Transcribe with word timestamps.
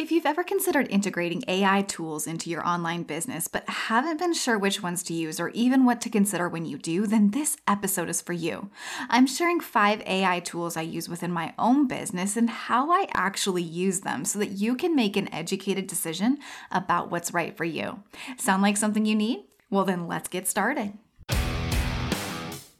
If 0.00 0.10
you've 0.10 0.24
ever 0.24 0.42
considered 0.42 0.88
integrating 0.88 1.44
AI 1.46 1.82
tools 1.82 2.26
into 2.26 2.48
your 2.48 2.66
online 2.66 3.02
business 3.02 3.48
but 3.48 3.68
haven't 3.68 4.18
been 4.18 4.32
sure 4.32 4.58
which 4.58 4.82
ones 4.82 5.02
to 5.02 5.12
use 5.12 5.38
or 5.38 5.50
even 5.50 5.84
what 5.84 6.00
to 6.00 6.08
consider 6.08 6.48
when 6.48 6.64
you 6.64 6.78
do, 6.78 7.06
then 7.06 7.32
this 7.32 7.58
episode 7.68 8.08
is 8.08 8.22
for 8.22 8.32
you. 8.32 8.70
I'm 9.10 9.26
sharing 9.26 9.60
five 9.60 10.00
AI 10.06 10.40
tools 10.40 10.74
I 10.74 10.80
use 10.80 11.10
within 11.10 11.30
my 11.30 11.52
own 11.58 11.86
business 11.86 12.38
and 12.38 12.48
how 12.48 12.90
I 12.90 13.08
actually 13.12 13.62
use 13.62 14.00
them 14.00 14.24
so 14.24 14.38
that 14.38 14.52
you 14.52 14.74
can 14.74 14.96
make 14.96 15.18
an 15.18 15.30
educated 15.34 15.86
decision 15.86 16.38
about 16.70 17.10
what's 17.10 17.34
right 17.34 17.54
for 17.54 17.66
you. 17.66 18.02
Sound 18.38 18.62
like 18.62 18.78
something 18.78 19.04
you 19.04 19.14
need? 19.14 19.44
Well, 19.68 19.84
then 19.84 20.08
let's 20.08 20.30
get 20.30 20.48
started. 20.48 20.94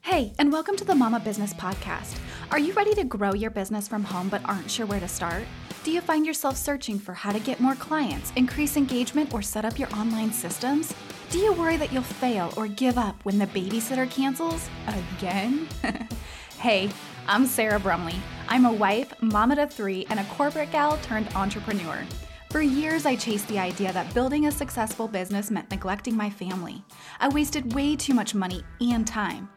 Hey, 0.00 0.32
and 0.38 0.50
welcome 0.50 0.76
to 0.76 0.86
the 0.86 0.94
Mama 0.94 1.20
Business 1.20 1.52
Podcast. 1.52 2.18
Are 2.50 2.58
you 2.58 2.72
ready 2.72 2.94
to 2.94 3.04
grow 3.04 3.34
your 3.34 3.50
business 3.50 3.86
from 3.86 4.04
home 4.04 4.30
but 4.30 4.42
aren't 4.46 4.70
sure 4.70 4.86
where 4.86 5.00
to 5.00 5.06
start? 5.06 5.44
Do 5.82 5.90
you 5.90 6.02
find 6.02 6.26
yourself 6.26 6.58
searching 6.58 6.98
for 6.98 7.14
how 7.14 7.32
to 7.32 7.40
get 7.40 7.58
more 7.58 7.74
clients, 7.74 8.34
increase 8.36 8.76
engagement, 8.76 9.32
or 9.32 9.40
set 9.40 9.64
up 9.64 9.78
your 9.78 9.90
online 9.94 10.30
systems? 10.30 10.94
Do 11.30 11.38
you 11.38 11.54
worry 11.54 11.78
that 11.78 11.90
you'll 11.90 12.02
fail 12.02 12.52
or 12.58 12.66
give 12.66 12.98
up 12.98 13.16
when 13.24 13.38
the 13.38 13.46
babysitter 13.46 14.08
cancels? 14.10 14.68
Again? 14.86 15.66
hey, 16.58 16.90
I'm 17.26 17.46
Sarah 17.46 17.80
Brumley. 17.80 18.16
I'm 18.46 18.66
a 18.66 18.72
wife, 18.72 19.14
mama 19.22 19.56
to 19.56 19.66
three, 19.66 20.04
and 20.10 20.20
a 20.20 20.24
corporate 20.24 20.70
gal 20.70 20.98
turned 20.98 21.34
entrepreneur. 21.34 22.04
For 22.50 22.60
years, 22.60 23.06
I 23.06 23.16
chased 23.16 23.48
the 23.48 23.58
idea 23.58 23.90
that 23.94 24.12
building 24.12 24.48
a 24.48 24.52
successful 24.52 25.08
business 25.08 25.50
meant 25.50 25.70
neglecting 25.70 26.14
my 26.14 26.28
family. 26.28 26.84
I 27.20 27.28
wasted 27.28 27.72
way 27.72 27.96
too 27.96 28.12
much 28.12 28.34
money 28.34 28.64
and 28.82 29.06
time. 29.06 29.48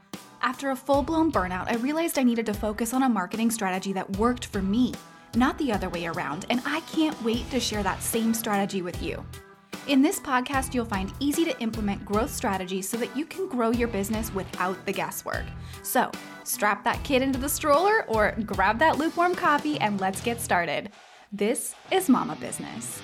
After 0.41 0.71
a 0.71 0.75
full 0.75 1.03
blown 1.03 1.33
burnout, 1.33 1.69
I 1.69 1.75
realized 1.75 2.17
I 2.17 2.23
needed 2.23 2.45
to 2.45 2.53
focus 2.53 2.93
on 2.93 3.03
a 3.03 3.09
marketing 3.09 3.51
strategy 3.51 3.91
that 3.91 4.17
worked 4.17 4.45
for 4.45 4.61
me 4.61 4.93
not 5.35 5.57
the 5.57 5.71
other 5.71 5.89
way 5.89 6.05
around, 6.05 6.45
and 6.49 6.61
I 6.65 6.81
can't 6.81 7.21
wait 7.23 7.49
to 7.51 7.59
share 7.59 7.83
that 7.83 8.01
same 8.01 8.33
strategy 8.33 8.81
with 8.81 9.01
you. 9.01 9.23
In 9.87 10.01
this 10.01 10.19
podcast, 10.19 10.73
you'll 10.73 10.85
find 10.85 11.11
easy 11.19 11.43
to 11.43 11.59
implement 11.59 12.05
growth 12.05 12.31
strategies 12.31 12.87
so 12.87 12.95
that 12.97 13.15
you 13.17 13.25
can 13.25 13.49
grow 13.49 13.71
your 13.71 13.89
business 13.89 14.33
without 14.33 14.85
the 14.85 14.93
guesswork. 14.93 15.43
So, 15.81 16.09
strap 16.45 16.83
that 16.85 17.03
kid 17.03 17.21
into 17.21 17.39
the 17.39 17.49
stroller 17.49 18.05
or 18.07 18.33
grab 18.45 18.79
that 18.79 18.97
lukewarm 18.97 19.35
coffee 19.35 19.77
and 19.79 19.99
let's 19.99 20.21
get 20.21 20.39
started. 20.39 20.91
This 21.33 21.75
is 21.91 22.07
Mama 22.07 22.37
Business. 22.39 23.01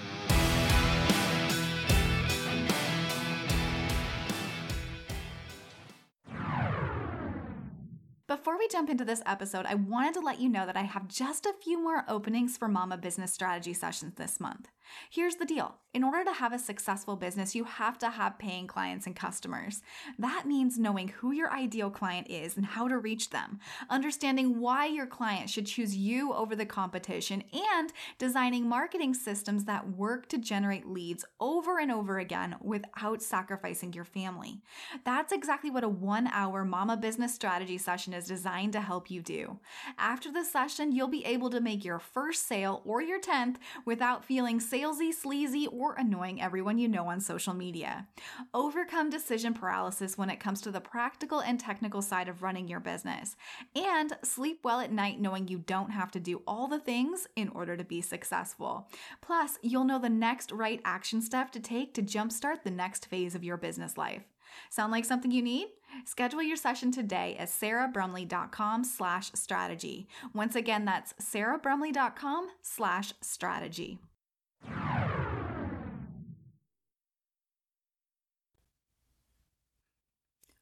Before 8.30 8.60
we 8.60 8.68
jump 8.68 8.92
into 8.92 9.04
this 9.04 9.24
episode, 9.26 9.66
I 9.66 9.74
wanted 9.74 10.14
to 10.14 10.20
let 10.20 10.40
you 10.40 10.50
know 10.50 10.68
that 10.68 10.78
I 10.78 10.84
have 10.84 11.08
just 11.08 11.48
a 11.48 11.54
few 11.64 11.82
more 11.82 12.06
openings 12.08 12.58
for 12.58 12.68
Mama 12.68 12.96
Business 12.96 13.34
Strategy 13.34 13.74
sessions 13.74 14.14
this 14.18 14.40
month. 14.40 14.68
Here's 15.10 15.36
the 15.36 15.46
deal 15.46 15.76
in 15.92 16.04
order 16.04 16.24
to 16.24 16.34
have 16.34 16.54
a 16.54 16.60
successful 16.60 17.16
business, 17.16 17.56
you 17.56 17.64
have 17.64 17.98
to 17.98 18.12
have 18.12 18.38
paying 18.38 18.68
clients 18.68 19.08
and 19.08 19.16
customers. 19.16 19.82
That 20.20 20.46
means 20.46 20.78
knowing 20.78 21.08
who 21.08 21.32
your 21.32 21.52
ideal 21.52 21.90
client 21.90 22.30
is 22.30 22.56
and 22.56 22.66
how 22.66 22.88
to 22.88 23.00
reach 23.00 23.32
them, 23.32 23.60
understanding 23.90 24.60
why 24.60 24.86
your 24.86 25.08
client 25.08 25.50
should 25.50 25.66
choose 25.66 25.96
you 25.96 26.32
over 26.34 26.56
the 26.56 26.66
competition, 26.66 27.44
and 27.52 27.92
designing 28.20 28.70
marketing 28.70 29.16
systems 29.16 29.66
that 29.66 29.90
work 29.90 30.30
to 30.30 30.38
generate 30.38 30.86
leads 30.86 31.26
over 31.40 31.80
and 31.80 31.92
over 31.92 32.20
again 32.20 32.56
without 32.62 33.24
sacrificing 33.24 33.92
your 33.92 34.06
family. 34.06 34.62
That's 35.06 35.34
exactly 35.34 35.72
what 35.72 35.84
a 35.84 35.90
one 35.90 36.28
hour 36.28 36.64
Mama 36.66 36.98
Business 36.98 37.34
Strategy 37.34 37.80
session 37.80 38.14
is 38.14 38.28
designed 38.28 38.74
to 38.74 38.82
help 38.82 39.10
you 39.10 39.24
do. 39.24 39.58
After 39.98 40.32
the 40.32 40.46
session, 40.46 40.92
you'll 40.92 41.08
be 41.08 41.26
able 41.26 41.50
to 41.50 41.62
make 41.62 41.84
your 41.84 42.00
first 42.00 42.48
sale 42.48 42.84
or 42.86 43.02
your 43.02 43.20
10th 43.20 43.56
without 43.86 44.24
feeling 44.24 44.60
salesy, 44.80 45.14
sleazy, 45.14 45.68
or 45.68 45.96
annoying 45.96 46.42
everyone 46.42 46.78
you 46.78 46.88
know 46.88 47.08
on 47.08 47.20
social 47.20 47.54
media. 47.54 48.08
Overcome 48.54 49.10
decision 49.10 49.54
paralysis 49.54 50.18
when 50.18 50.30
it 50.30 50.40
comes 50.40 50.62
to 50.62 50.72
the 50.72 50.80
practical 50.80 51.42
and 51.42 51.60
technical 51.60 52.02
side 52.02 52.30
of 52.30 52.42
running 52.42 52.68
your 52.68 52.80
business. 52.80 53.36
And 53.76 54.14
sleep 54.24 54.60
well 54.64 54.80
at 54.80 54.92
night 54.92 55.20
knowing 55.20 55.48
you 55.48 55.60
don't 55.60 55.92
have 55.92 56.12
to 56.12 56.20
do 56.20 56.42
all 56.48 56.68
the 56.68 56.80
things 56.80 57.28
in 57.36 57.50
order 57.50 57.76
to 57.76 57.84
be 57.84 58.02
successful. 58.02 58.90
Plus, 59.22 59.58
you'll 59.62 59.84
know 59.84 60.00
the 60.00 60.10
next 60.10 60.52
right 60.52 60.82
action 60.86 61.22
step 61.22 61.52
to 61.52 61.60
take 61.60 61.94
to 61.96 62.02
jumpstart 62.02 62.64
the 62.64 62.72
next 62.72 63.08
phase 63.08 63.36
of 63.36 63.44
your 63.44 63.58
business 63.58 63.98
life. 63.98 64.24
Sound 64.70 64.92
like 64.92 65.06
something 65.06 65.32
you 65.32 65.42
need? 65.42 65.68
Schedule 66.06 66.44
your 66.44 66.56
session 66.56 66.92
today 66.92 67.36
at 67.38 67.50
sarahbrumley.com 67.50 68.84
slash 68.84 69.32
strategy. 69.34 70.08
Once 70.34 70.56
again, 70.56 70.86
that's 70.86 71.14
sarahbrumley.com 71.14 72.48
slash 72.62 73.14
strategy. 73.22 74.00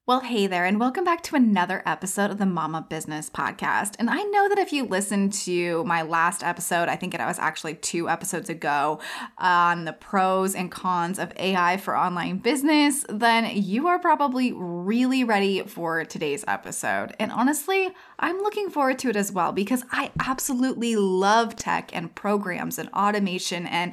Well, 0.08 0.22
hey 0.22 0.48
there, 0.48 0.64
and 0.64 0.80
welcome 0.80 1.04
back 1.04 1.22
to 1.24 1.36
another 1.36 1.84
episode 1.86 2.32
of 2.32 2.38
the 2.38 2.46
Mama 2.46 2.88
Business 2.90 3.30
Podcast. 3.30 3.98
And 4.00 4.10
I 4.10 4.24
know 4.24 4.48
that 4.48 4.58
if 4.58 4.72
you 4.72 4.86
listened 4.86 5.34
to 5.34 5.84
my 5.84 6.02
last 6.02 6.44
episode, 6.44 6.88
I 6.88 6.96
think 6.96 7.14
it 7.14 7.20
was 7.20 7.38
actually 7.38 7.74
two 7.74 8.08
episodes 8.08 8.50
ago, 8.50 9.02
on 9.38 9.84
the 9.84 9.92
pros 9.92 10.56
and 10.56 10.72
cons 10.72 11.20
of 11.20 11.34
AI 11.36 11.76
for 11.76 11.98
online 11.98 12.38
business, 12.38 13.06
then 13.10 13.52
you 13.54 13.88
are 13.88 14.00
probably 14.00 14.54
really 14.54 15.26
ready 15.26 15.64
for 15.64 16.06
today's 16.06 16.46
episode. 16.48 17.14
And 17.20 17.30
honestly, 17.30 17.90
I'm 18.18 18.38
looking 18.38 18.70
forward 18.70 19.00
to 19.00 19.10
it 19.10 19.18
as 19.18 19.34
well 19.34 19.52
because 19.52 19.84
I 19.92 20.12
absolutely 20.26 20.96
love 20.96 21.58
tech 21.58 21.94
and 21.94 22.16
programs 22.16 22.80
and 22.80 22.88
automation 22.94 23.68
and 23.68 23.92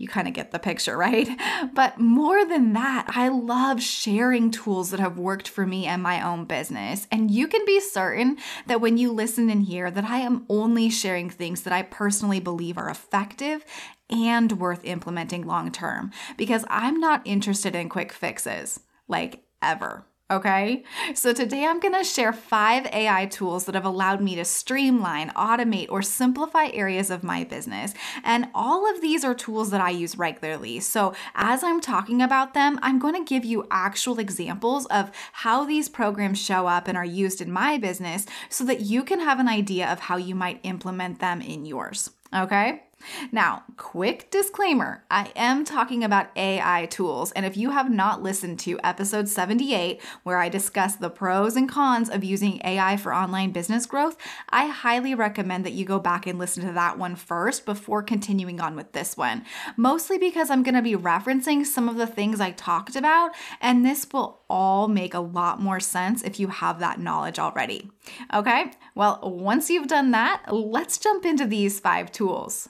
you 0.00 0.08
kind 0.08 0.26
of 0.26 0.32
get 0.32 0.50
the 0.50 0.58
picture, 0.58 0.96
right? 0.96 1.28
But 1.74 2.00
more 2.00 2.44
than 2.44 2.72
that, 2.72 3.06
I 3.14 3.28
love 3.28 3.82
sharing 3.82 4.50
tools 4.50 4.90
that 4.90 5.00
have 5.00 5.18
worked 5.18 5.46
for 5.46 5.66
me 5.66 5.86
and 5.86 6.02
my 6.02 6.26
own 6.26 6.46
business. 6.46 7.06
And 7.12 7.30
you 7.30 7.46
can 7.46 7.64
be 7.66 7.80
certain 7.80 8.38
that 8.66 8.80
when 8.80 8.96
you 8.96 9.12
listen 9.12 9.50
and 9.50 9.62
hear 9.62 9.90
that 9.90 10.04
I 10.04 10.18
am 10.18 10.46
only 10.48 10.88
sharing 10.88 11.28
things 11.28 11.62
that 11.62 11.72
I 11.72 11.82
personally 11.82 12.40
believe 12.40 12.78
are 12.78 12.88
effective 12.88 13.64
and 14.08 14.52
worth 14.52 14.84
implementing 14.84 15.46
long 15.46 15.70
term 15.70 16.12
because 16.36 16.64
I'm 16.68 16.98
not 16.98 17.22
interested 17.26 17.74
in 17.74 17.88
quick 17.88 18.12
fixes, 18.12 18.80
like 19.06 19.44
ever. 19.62 20.06
Okay, 20.30 20.84
so 21.12 21.32
today 21.32 21.66
I'm 21.66 21.80
gonna 21.80 22.04
share 22.04 22.32
five 22.32 22.86
AI 22.92 23.26
tools 23.26 23.64
that 23.64 23.74
have 23.74 23.84
allowed 23.84 24.20
me 24.20 24.36
to 24.36 24.44
streamline, 24.44 25.30
automate, 25.30 25.90
or 25.90 26.02
simplify 26.02 26.66
areas 26.66 27.10
of 27.10 27.24
my 27.24 27.42
business. 27.42 27.94
And 28.22 28.46
all 28.54 28.88
of 28.88 29.00
these 29.00 29.24
are 29.24 29.34
tools 29.34 29.70
that 29.70 29.80
I 29.80 29.90
use 29.90 30.16
regularly. 30.16 30.78
So 30.78 31.14
as 31.34 31.64
I'm 31.64 31.80
talking 31.80 32.22
about 32.22 32.54
them, 32.54 32.78
I'm 32.80 33.00
gonna 33.00 33.24
give 33.24 33.44
you 33.44 33.66
actual 33.72 34.20
examples 34.20 34.86
of 34.86 35.10
how 35.32 35.64
these 35.64 35.88
programs 35.88 36.40
show 36.40 36.68
up 36.68 36.86
and 36.86 36.96
are 36.96 37.04
used 37.04 37.40
in 37.40 37.50
my 37.50 37.76
business 37.76 38.24
so 38.48 38.62
that 38.66 38.82
you 38.82 39.02
can 39.02 39.18
have 39.18 39.40
an 39.40 39.48
idea 39.48 39.90
of 39.90 39.98
how 39.98 40.16
you 40.16 40.36
might 40.36 40.60
implement 40.62 41.18
them 41.18 41.40
in 41.40 41.66
yours. 41.66 42.10
Okay? 42.32 42.84
Now, 43.32 43.64
quick 43.76 44.30
disclaimer 44.30 45.04
I 45.10 45.32
am 45.36 45.64
talking 45.64 46.04
about 46.04 46.36
AI 46.36 46.86
tools, 46.86 47.32
and 47.32 47.46
if 47.46 47.56
you 47.56 47.70
have 47.70 47.90
not 47.90 48.22
listened 48.22 48.58
to 48.60 48.78
episode 48.84 49.28
78, 49.28 50.00
where 50.22 50.38
I 50.38 50.48
discuss 50.48 50.96
the 50.96 51.10
pros 51.10 51.56
and 51.56 51.68
cons 51.68 52.10
of 52.10 52.24
using 52.24 52.60
AI 52.64 52.96
for 52.96 53.14
online 53.14 53.52
business 53.52 53.86
growth, 53.86 54.16
I 54.48 54.66
highly 54.66 55.14
recommend 55.14 55.64
that 55.66 55.72
you 55.72 55.84
go 55.84 55.98
back 55.98 56.26
and 56.26 56.38
listen 56.38 56.66
to 56.66 56.72
that 56.72 56.98
one 56.98 57.16
first 57.16 57.64
before 57.64 58.02
continuing 58.02 58.60
on 58.60 58.76
with 58.76 58.92
this 58.92 59.16
one. 59.16 59.44
Mostly 59.76 60.18
because 60.18 60.50
I'm 60.50 60.62
going 60.62 60.74
to 60.74 60.82
be 60.82 60.96
referencing 60.96 61.64
some 61.64 61.88
of 61.88 61.96
the 61.96 62.06
things 62.06 62.40
I 62.40 62.50
talked 62.52 62.96
about, 62.96 63.32
and 63.60 63.84
this 63.84 64.06
will 64.12 64.40
all 64.48 64.88
make 64.88 65.14
a 65.14 65.20
lot 65.20 65.60
more 65.60 65.80
sense 65.80 66.22
if 66.22 66.40
you 66.40 66.48
have 66.48 66.80
that 66.80 67.00
knowledge 67.00 67.38
already. 67.38 67.90
Okay, 68.34 68.72
well, 68.94 69.20
once 69.22 69.70
you've 69.70 69.88
done 69.88 70.10
that, 70.10 70.42
let's 70.52 70.98
jump 70.98 71.24
into 71.24 71.46
these 71.46 71.80
five 71.80 72.10
tools. 72.12 72.68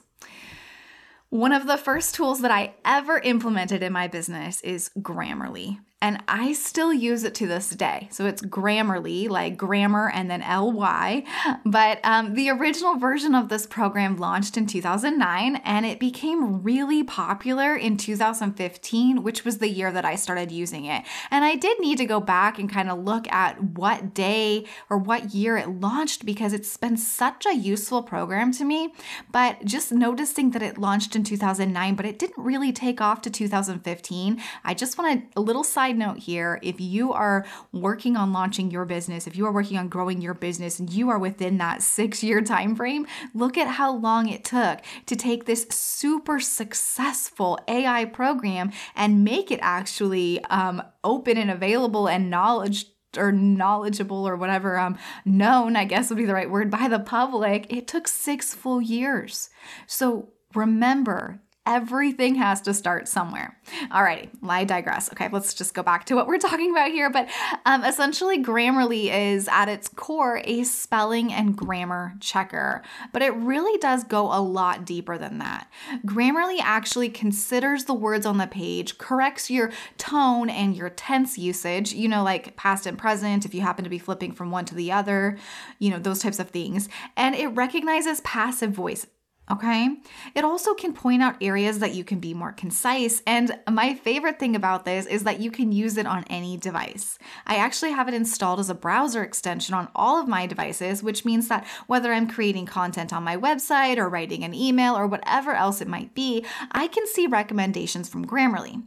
One 1.31 1.53
of 1.53 1.65
the 1.65 1.77
first 1.77 2.13
tools 2.13 2.41
that 2.41 2.51
I 2.51 2.73
ever 2.83 3.17
implemented 3.17 3.81
in 3.81 3.93
my 3.93 4.09
business 4.09 4.59
is 4.61 4.91
Grammarly 4.99 5.79
and 6.01 6.23
I 6.27 6.53
still 6.53 6.91
use 6.91 7.23
it 7.23 7.35
to 7.35 7.47
this 7.47 7.69
day. 7.69 8.07
So 8.11 8.25
it's 8.25 8.41
Grammarly, 8.41 9.29
like 9.29 9.55
grammar 9.55 10.09
and 10.09 10.29
then 10.31 10.41
ly. 10.41 11.23
But 11.63 11.99
um, 12.03 12.33
the 12.33 12.49
original 12.49 12.97
version 12.97 13.35
of 13.35 13.49
this 13.49 13.67
program 13.67 14.17
launched 14.17 14.57
in 14.57 14.65
2009, 14.65 15.57
and 15.57 15.85
it 15.85 15.99
became 15.99 16.63
really 16.63 17.03
popular 17.03 17.75
in 17.75 17.97
2015, 17.97 19.21
which 19.21 19.45
was 19.45 19.59
the 19.59 19.69
year 19.69 19.91
that 19.91 20.03
I 20.03 20.15
started 20.15 20.51
using 20.51 20.85
it. 20.85 21.03
And 21.29 21.45
I 21.45 21.55
did 21.55 21.79
need 21.79 21.99
to 21.99 22.05
go 22.05 22.19
back 22.19 22.57
and 22.57 22.69
kind 22.69 22.89
of 22.89 22.99
look 22.99 23.31
at 23.31 23.61
what 23.61 24.15
day 24.15 24.65
or 24.89 24.97
what 24.97 25.35
year 25.35 25.57
it 25.57 25.69
launched 25.69 26.25
because 26.25 26.51
it's 26.51 26.77
been 26.77 26.97
such 26.97 27.45
a 27.45 27.55
useful 27.55 28.01
program 28.01 28.51
to 28.53 28.65
me. 28.65 28.93
But 29.31 29.65
just 29.65 29.91
noticing 29.91 30.51
that 30.51 30.63
it 30.63 30.79
launched 30.79 31.15
in 31.15 31.23
2009, 31.23 31.95
but 31.95 32.05
it 32.05 32.17
didn't 32.17 32.43
really 32.43 32.71
take 32.71 33.01
off 33.01 33.21
to 33.21 33.29
2015, 33.29 34.41
I 34.63 34.73
just 34.73 34.97
wanted 34.97 35.23
a 35.35 35.41
little 35.41 35.63
side 35.63 35.90
side 35.91 35.97
note 35.97 36.19
here 36.19 36.59
if 36.61 36.79
you 36.79 37.11
are 37.13 37.45
working 37.71 38.15
on 38.15 38.33
launching 38.33 38.71
your 38.71 38.85
business, 38.85 39.27
if 39.27 39.35
you 39.35 39.45
are 39.45 39.51
working 39.51 39.77
on 39.77 39.89
growing 39.89 40.21
your 40.21 40.33
business 40.33 40.79
and 40.79 40.89
you 40.89 41.09
are 41.09 41.19
within 41.19 41.57
that 41.57 41.81
six 41.81 42.23
year 42.23 42.41
time 42.41 42.75
frame, 42.75 43.05
look 43.33 43.57
at 43.57 43.67
how 43.67 43.93
long 43.93 44.29
it 44.29 44.43
took 44.43 44.79
to 45.05 45.15
take 45.15 45.45
this 45.45 45.67
super 45.69 46.39
successful 46.39 47.59
AI 47.67 48.05
program 48.05 48.71
and 48.95 49.23
make 49.23 49.51
it 49.51 49.59
actually 49.61 50.43
um, 50.45 50.81
open 51.03 51.37
and 51.37 51.51
available 51.51 52.07
and 52.07 52.29
knowledge 52.29 52.85
or 53.17 53.29
knowledgeable 53.33 54.25
or 54.25 54.37
whatever 54.37 54.79
um 54.79 54.97
known 55.25 55.75
i 55.75 55.83
guess 55.83 56.09
would 56.09 56.17
be 56.17 56.23
the 56.23 56.33
right 56.33 56.49
word 56.49 56.71
by 56.71 56.87
the 56.87 56.97
public. 56.97 57.65
It 57.69 57.85
took 57.85 58.07
six 58.07 58.53
full 58.53 58.81
years. 58.81 59.49
So 59.85 60.29
remember 60.55 61.41
Everything 61.67 62.35
has 62.35 62.59
to 62.61 62.73
start 62.73 63.07
somewhere. 63.07 63.55
Alrighty, 63.91 64.29
I 64.41 64.63
digress. 64.63 65.11
Okay, 65.11 65.29
let's 65.31 65.53
just 65.53 65.75
go 65.75 65.83
back 65.83 66.05
to 66.05 66.15
what 66.15 66.25
we're 66.25 66.37
talking 66.39 66.71
about 66.71 66.89
here. 66.89 67.11
But 67.11 67.29
um, 67.67 67.83
essentially, 67.83 68.43
Grammarly 68.43 69.13
is 69.13 69.47
at 69.47 69.69
its 69.69 69.87
core 69.87 70.41
a 70.43 70.63
spelling 70.63 71.31
and 71.31 71.55
grammar 71.55 72.15
checker, 72.19 72.81
but 73.13 73.21
it 73.21 73.35
really 73.35 73.77
does 73.77 74.03
go 74.03 74.33
a 74.33 74.41
lot 74.41 74.85
deeper 74.85 75.19
than 75.19 75.37
that. 75.37 75.69
Grammarly 76.03 76.59
actually 76.59 77.09
considers 77.09 77.85
the 77.85 77.93
words 77.93 78.25
on 78.25 78.39
the 78.39 78.47
page, 78.47 78.97
corrects 78.97 79.51
your 79.51 79.71
tone 79.99 80.49
and 80.49 80.75
your 80.75 80.89
tense 80.89 81.37
usage, 81.37 81.93
you 81.93 82.07
know, 82.07 82.23
like 82.23 82.55
past 82.55 82.87
and 82.87 82.97
present, 82.97 83.45
if 83.45 83.53
you 83.53 83.61
happen 83.61 83.83
to 83.83 83.89
be 83.89 83.99
flipping 83.99 84.31
from 84.31 84.49
one 84.49 84.65
to 84.65 84.73
the 84.73 84.91
other, 84.91 85.37
you 85.77 85.91
know, 85.91 85.99
those 85.99 86.19
types 86.19 86.39
of 86.39 86.49
things, 86.49 86.89
and 87.15 87.35
it 87.35 87.49
recognizes 87.49 88.19
passive 88.21 88.71
voice 88.71 89.05
Okay. 89.51 89.97
It 90.33 90.45
also 90.45 90.73
can 90.73 90.93
point 90.93 91.21
out 91.21 91.35
areas 91.41 91.79
that 91.79 91.93
you 91.93 92.05
can 92.05 92.19
be 92.19 92.33
more 92.33 92.53
concise. 92.53 93.21
And 93.27 93.59
my 93.69 93.95
favorite 93.95 94.39
thing 94.39 94.55
about 94.55 94.85
this 94.85 95.05
is 95.05 95.25
that 95.25 95.41
you 95.41 95.51
can 95.51 95.73
use 95.73 95.97
it 95.97 96.05
on 96.05 96.23
any 96.29 96.55
device. 96.55 97.19
I 97.45 97.57
actually 97.57 97.91
have 97.91 98.07
it 98.07 98.13
installed 98.13 98.61
as 98.61 98.69
a 98.69 98.75
browser 98.75 99.23
extension 99.23 99.75
on 99.75 99.89
all 99.93 100.21
of 100.21 100.27
my 100.29 100.45
devices, 100.45 101.03
which 101.03 101.25
means 101.25 101.49
that 101.49 101.67
whether 101.87 102.13
I'm 102.13 102.29
creating 102.29 102.65
content 102.65 103.11
on 103.11 103.23
my 103.23 103.35
website 103.35 103.97
or 103.97 104.07
writing 104.07 104.45
an 104.45 104.53
email 104.53 104.95
or 104.95 105.05
whatever 105.05 105.51
else 105.51 105.81
it 105.81 105.87
might 105.87 106.15
be, 106.15 106.45
I 106.71 106.87
can 106.87 107.05
see 107.05 107.27
recommendations 107.27 108.07
from 108.07 108.25
Grammarly. 108.25 108.83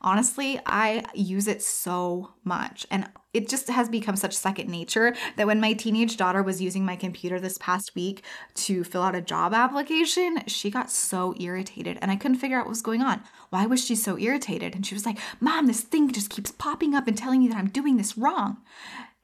Honestly, 0.00 0.60
I 0.66 1.04
use 1.14 1.48
it 1.48 1.62
so 1.62 2.30
much 2.44 2.86
and 2.90 3.08
it 3.36 3.48
just 3.50 3.68
has 3.68 3.90
become 3.90 4.16
such 4.16 4.32
second 4.34 4.70
nature 4.70 5.14
that 5.36 5.46
when 5.46 5.60
my 5.60 5.74
teenage 5.74 6.16
daughter 6.16 6.42
was 6.42 6.62
using 6.62 6.86
my 6.86 6.96
computer 6.96 7.38
this 7.38 7.58
past 7.58 7.94
week 7.94 8.24
to 8.54 8.82
fill 8.82 9.02
out 9.02 9.14
a 9.14 9.20
job 9.20 9.52
application, 9.52 10.38
she 10.46 10.70
got 10.70 10.90
so 10.90 11.34
irritated 11.38 11.98
and 12.00 12.10
I 12.10 12.16
couldn't 12.16 12.38
figure 12.38 12.58
out 12.58 12.64
what 12.64 12.70
was 12.70 12.80
going 12.80 13.02
on. 13.02 13.22
Why 13.50 13.66
was 13.66 13.84
she 13.84 13.94
so 13.94 14.18
irritated? 14.18 14.74
And 14.74 14.86
she 14.86 14.94
was 14.94 15.04
like, 15.04 15.18
Mom, 15.38 15.66
this 15.66 15.82
thing 15.82 16.10
just 16.10 16.30
keeps 16.30 16.50
popping 16.50 16.94
up 16.94 17.06
and 17.06 17.16
telling 17.16 17.40
me 17.40 17.48
that 17.48 17.58
I'm 17.58 17.68
doing 17.68 17.98
this 17.98 18.16
wrong. 18.16 18.56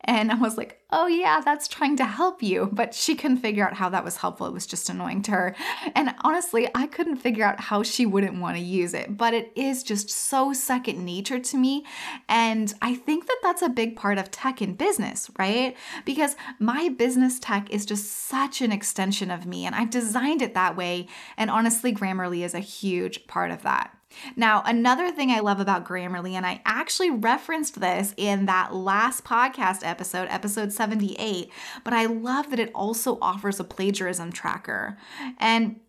And 0.05 0.33
I 0.33 0.35
was 0.35 0.57
like, 0.57 0.81
oh, 0.91 1.07
yeah, 1.07 1.41
that's 1.41 1.69
trying 1.69 1.97
to 1.97 2.05
help 2.05 2.43
you. 2.43 2.69
But 2.73 2.95
she 2.95 3.15
couldn't 3.15 3.39
figure 3.39 3.67
out 3.67 3.75
how 3.75 3.89
that 3.91 4.05
was 4.05 4.17
helpful. 4.17 4.47
It 4.47 4.53
was 4.53 4.67
just 4.67 4.91
annoying 4.91 5.23
to 5.23 5.31
her. 5.31 5.57
And 5.95 6.15
honestly, 6.21 6.69
I 6.75 6.87
couldn't 6.87 7.17
figure 7.17 7.45
out 7.45 7.61
how 7.61 7.83
she 7.83 8.05
wouldn't 8.05 8.41
want 8.41 8.57
to 8.57 8.63
use 8.63 8.95
it. 8.95 9.17
But 9.17 9.33
it 9.33 9.53
is 9.55 9.83
just 9.83 10.11
so 10.11 10.53
second 10.53 11.05
nature 11.05 11.39
to 11.39 11.57
me. 11.57 11.85
And 12.29 12.75
I 12.83 12.95
think 12.95 13.27
that 13.27 13.39
that's 13.43 13.63
a 13.63 13.69
big 13.69 13.97
part 13.97 14.19
of 14.19 14.31
tech 14.31 14.61
in 14.61 14.75
business, 14.75 15.31
right? 15.39 15.77
Because 16.05 16.37
my 16.59 16.89
business 16.89 17.39
tech 17.39 17.71
is 17.71 17.87
just 17.87 18.11
such 18.11 18.61
an 18.61 18.73
extension 18.73 19.31
of 19.31 19.47
me. 19.47 19.67
And 19.67 19.75
I've 19.75 19.91
designed 19.91 20.43
it 20.43 20.55
that 20.55 20.77
way. 20.77 21.07
And 21.37 21.51
honestly, 21.51 21.95
Grammarly 21.95 22.45
is 22.45 22.55
a 22.55 22.61
huge 22.61 23.27
part 23.27 23.51
of 23.51 23.63
that. 23.63 23.97
Now, 24.37 24.63
another 24.65 25.11
thing 25.11 25.31
I 25.31 25.41
love 25.41 25.61
about 25.61 25.85
Grammarly, 25.85 26.33
and 26.33 26.47
I 26.47 26.61
actually 26.65 27.11
referenced 27.11 27.81
this 27.81 28.15
in 28.17 28.47
that 28.47 28.75
last 28.75 29.25
podcast 29.25 29.81
episode, 29.83 30.29
episode 30.31 30.73
78, 30.73 31.51
but 31.85 31.93
I 31.93 32.07
love 32.07 32.51
that 32.51 32.61
it 32.61 32.71
also 32.75 33.19
offers 33.21 33.61
a 33.61 33.65
plagiarism 33.65 34.33
tracker. 34.33 34.99
And 35.39 35.81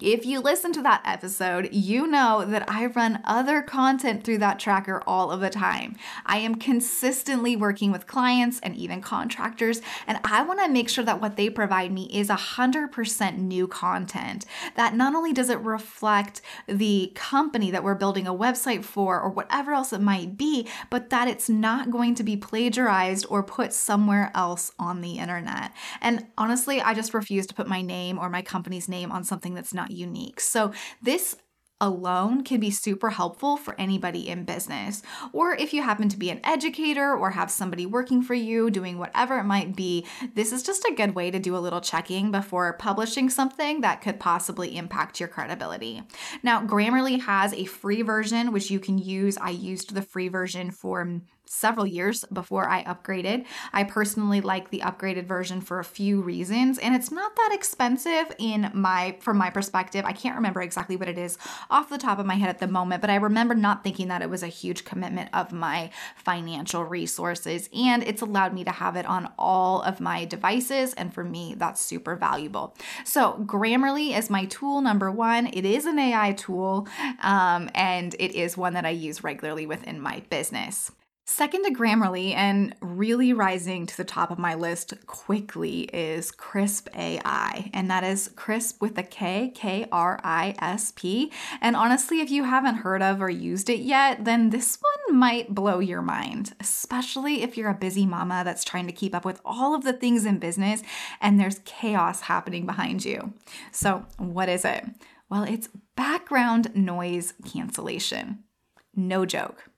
if 0.00 0.24
you 0.24 0.38
listen 0.38 0.72
to 0.74 0.82
that 0.82 1.02
episode, 1.04 1.70
you 1.72 2.06
know 2.06 2.44
that 2.44 2.70
I 2.70 2.86
run 2.86 3.20
other 3.24 3.62
content 3.62 4.22
through 4.22 4.38
that 4.38 4.60
tracker 4.60 5.02
all 5.08 5.32
of 5.32 5.40
the 5.40 5.50
time. 5.50 5.96
I 6.24 6.38
am 6.38 6.54
consistently 6.54 7.56
working 7.56 7.90
with 7.90 8.06
clients 8.06 8.60
and 8.60 8.76
even 8.76 9.00
contractors, 9.00 9.82
and 10.06 10.20
I 10.22 10.42
want 10.42 10.60
to 10.60 10.68
make 10.68 10.88
sure 10.88 11.02
that 11.02 11.20
what 11.20 11.36
they 11.36 11.50
provide 11.50 11.90
me 11.90 12.04
is 12.12 12.28
100% 12.28 13.38
new 13.38 13.66
content. 13.66 14.46
That 14.76 14.94
not 14.94 15.16
only 15.16 15.32
does 15.32 15.50
it 15.50 15.58
reflect 15.58 16.42
the 16.68 17.10
company 17.16 17.72
that 17.72 17.82
we're 17.82 17.96
building 17.96 18.28
a 18.28 18.32
website 18.34 18.84
for 18.84 19.20
or 19.20 19.30
whatever 19.30 19.72
else 19.72 19.92
it 19.92 20.00
might 20.00 20.36
be, 20.36 20.68
but 20.90 21.10
that 21.10 21.26
it's 21.26 21.48
not 21.48 21.90
going 21.90 22.14
to 22.14 22.22
be 22.22 22.36
plagiarized 22.36 23.26
or 23.28 23.42
put 23.42 23.72
somewhere 23.72 24.30
else 24.32 24.70
on 24.78 25.00
the 25.00 25.18
internet. 25.18 25.72
And 26.00 26.26
honestly, 26.38 26.80
I 26.80 26.94
just 26.94 27.14
refuse 27.14 27.48
to 27.48 27.54
put 27.54 27.66
my 27.66 27.82
name 27.82 28.16
or 28.16 28.28
my 28.28 28.42
company's 28.42 28.88
name 28.88 29.10
on 29.10 29.24
something 29.24 29.54
that's 29.54 29.74
not 29.74 29.87
not 29.88 29.96
unique. 29.96 30.40
So 30.40 30.72
this 31.02 31.36
alone 31.80 32.42
can 32.42 32.58
be 32.58 32.72
super 32.72 33.10
helpful 33.10 33.56
for 33.56 33.80
anybody 33.80 34.28
in 34.28 34.42
business. 34.42 35.00
Or 35.32 35.54
if 35.54 35.72
you 35.72 35.80
happen 35.80 36.08
to 36.08 36.16
be 36.16 36.28
an 36.28 36.40
educator 36.42 37.14
or 37.14 37.30
have 37.30 37.52
somebody 37.52 37.86
working 37.86 38.20
for 38.20 38.34
you 38.34 38.68
doing 38.68 38.98
whatever 38.98 39.38
it 39.38 39.44
might 39.44 39.76
be, 39.76 40.04
this 40.34 40.52
is 40.52 40.64
just 40.64 40.84
a 40.84 40.94
good 40.96 41.14
way 41.14 41.30
to 41.30 41.38
do 41.38 41.56
a 41.56 41.58
little 41.58 41.80
checking 41.80 42.32
before 42.32 42.72
publishing 42.72 43.30
something 43.30 43.82
that 43.82 44.00
could 44.00 44.18
possibly 44.18 44.76
impact 44.76 45.20
your 45.20 45.28
credibility. 45.28 46.02
Now, 46.42 46.66
Grammarly 46.66 47.20
has 47.20 47.52
a 47.52 47.64
free 47.64 48.02
version 48.02 48.50
which 48.50 48.72
you 48.72 48.80
can 48.80 48.98
use. 48.98 49.38
I 49.38 49.50
used 49.50 49.94
the 49.94 50.02
free 50.02 50.26
version 50.26 50.72
for 50.72 51.20
several 51.48 51.86
years 51.86 52.24
before 52.32 52.68
I 52.68 52.84
upgraded. 52.84 53.46
I 53.72 53.84
personally 53.84 54.40
like 54.40 54.70
the 54.70 54.80
upgraded 54.80 55.26
version 55.26 55.60
for 55.60 55.78
a 55.78 55.84
few 55.84 56.20
reasons 56.20 56.78
and 56.78 56.94
it's 56.94 57.10
not 57.10 57.34
that 57.36 57.50
expensive 57.52 58.32
in 58.38 58.70
my 58.74 59.16
from 59.20 59.38
my 59.38 59.50
perspective. 59.50 60.04
I 60.04 60.12
can't 60.12 60.36
remember 60.36 60.62
exactly 60.62 60.96
what 60.96 61.08
it 61.08 61.18
is 61.18 61.38
off 61.70 61.88
the 61.88 61.98
top 61.98 62.18
of 62.18 62.26
my 62.26 62.34
head 62.34 62.48
at 62.48 62.58
the 62.58 62.66
moment, 62.66 63.00
but 63.00 63.10
I 63.10 63.16
remember 63.16 63.54
not 63.54 63.82
thinking 63.82 64.08
that 64.08 64.22
it 64.22 64.30
was 64.30 64.42
a 64.42 64.48
huge 64.48 64.84
commitment 64.84 65.30
of 65.32 65.52
my 65.52 65.90
financial 66.16 66.84
resources 66.84 67.68
and 67.74 68.02
it's 68.02 68.22
allowed 68.22 68.54
me 68.54 68.64
to 68.64 68.70
have 68.70 68.96
it 68.96 69.06
on 69.06 69.32
all 69.38 69.82
of 69.82 70.00
my 70.00 70.24
devices 70.24 70.94
and 70.94 71.12
for 71.12 71.24
me 71.24 71.54
that's 71.56 71.80
super 71.80 72.16
valuable. 72.16 72.74
So, 73.04 73.44
Grammarly 73.46 74.16
is 74.16 74.30
my 74.30 74.44
tool 74.46 74.80
number 74.80 75.10
1. 75.10 75.48
It 75.52 75.64
is 75.64 75.86
an 75.86 75.98
AI 75.98 76.32
tool 76.32 76.88
um, 77.22 77.70
and 77.74 78.14
it 78.18 78.32
is 78.32 78.56
one 78.56 78.74
that 78.74 78.84
I 78.84 78.90
use 78.90 79.24
regularly 79.24 79.66
within 79.66 80.00
my 80.00 80.22
business. 80.30 80.92
Second 81.30 81.64
to 81.64 81.70
Grammarly 81.70 82.34
and 82.34 82.74
really 82.80 83.34
rising 83.34 83.84
to 83.84 83.96
the 83.98 84.02
top 84.02 84.30
of 84.30 84.38
my 84.38 84.54
list 84.54 84.94
quickly 85.06 85.82
is 85.82 86.32
Krisp 86.32 86.88
AI, 86.96 87.70
and 87.74 87.90
that 87.90 88.02
is 88.02 88.30
Krisp 88.30 88.80
with 88.80 88.96
a 88.96 89.02
K, 89.02 89.52
K 89.54 89.86
R 89.92 90.18
I 90.24 90.54
S 90.58 90.94
P. 90.96 91.30
And 91.60 91.76
honestly, 91.76 92.22
if 92.22 92.30
you 92.30 92.44
haven't 92.44 92.76
heard 92.76 93.02
of 93.02 93.20
or 93.20 93.28
used 93.28 93.68
it 93.68 93.80
yet, 93.80 94.24
then 94.24 94.48
this 94.48 94.78
one 94.80 95.18
might 95.18 95.54
blow 95.54 95.80
your 95.80 96.00
mind, 96.00 96.54
especially 96.60 97.42
if 97.42 97.58
you're 97.58 97.70
a 97.70 97.74
busy 97.74 98.06
mama 98.06 98.40
that's 98.42 98.64
trying 98.64 98.86
to 98.86 98.92
keep 98.92 99.14
up 99.14 99.26
with 99.26 99.42
all 99.44 99.74
of 99.74 99.84
the 99.84 99.92
things 99.92 100.24
in 100.24 100.38
business 100.38 100.82
and 101.20 101.38
there's 101.38 101.60
chaos 101.66 102.22
happening 102.22 102.64
behind 102.64 103.04
you. 103.04 103.34
So, 103.70 104.06
what 104.16 104.48
is 104.48 104.64
it? 104.64 104.86
Well, 105.28 105.44
it's 105.44 105.68
background 105.94 106.74
noise 106.74 107.34
cancellation. 107.44 108.44
No 108.96 109.26
joke. 109.26 109.68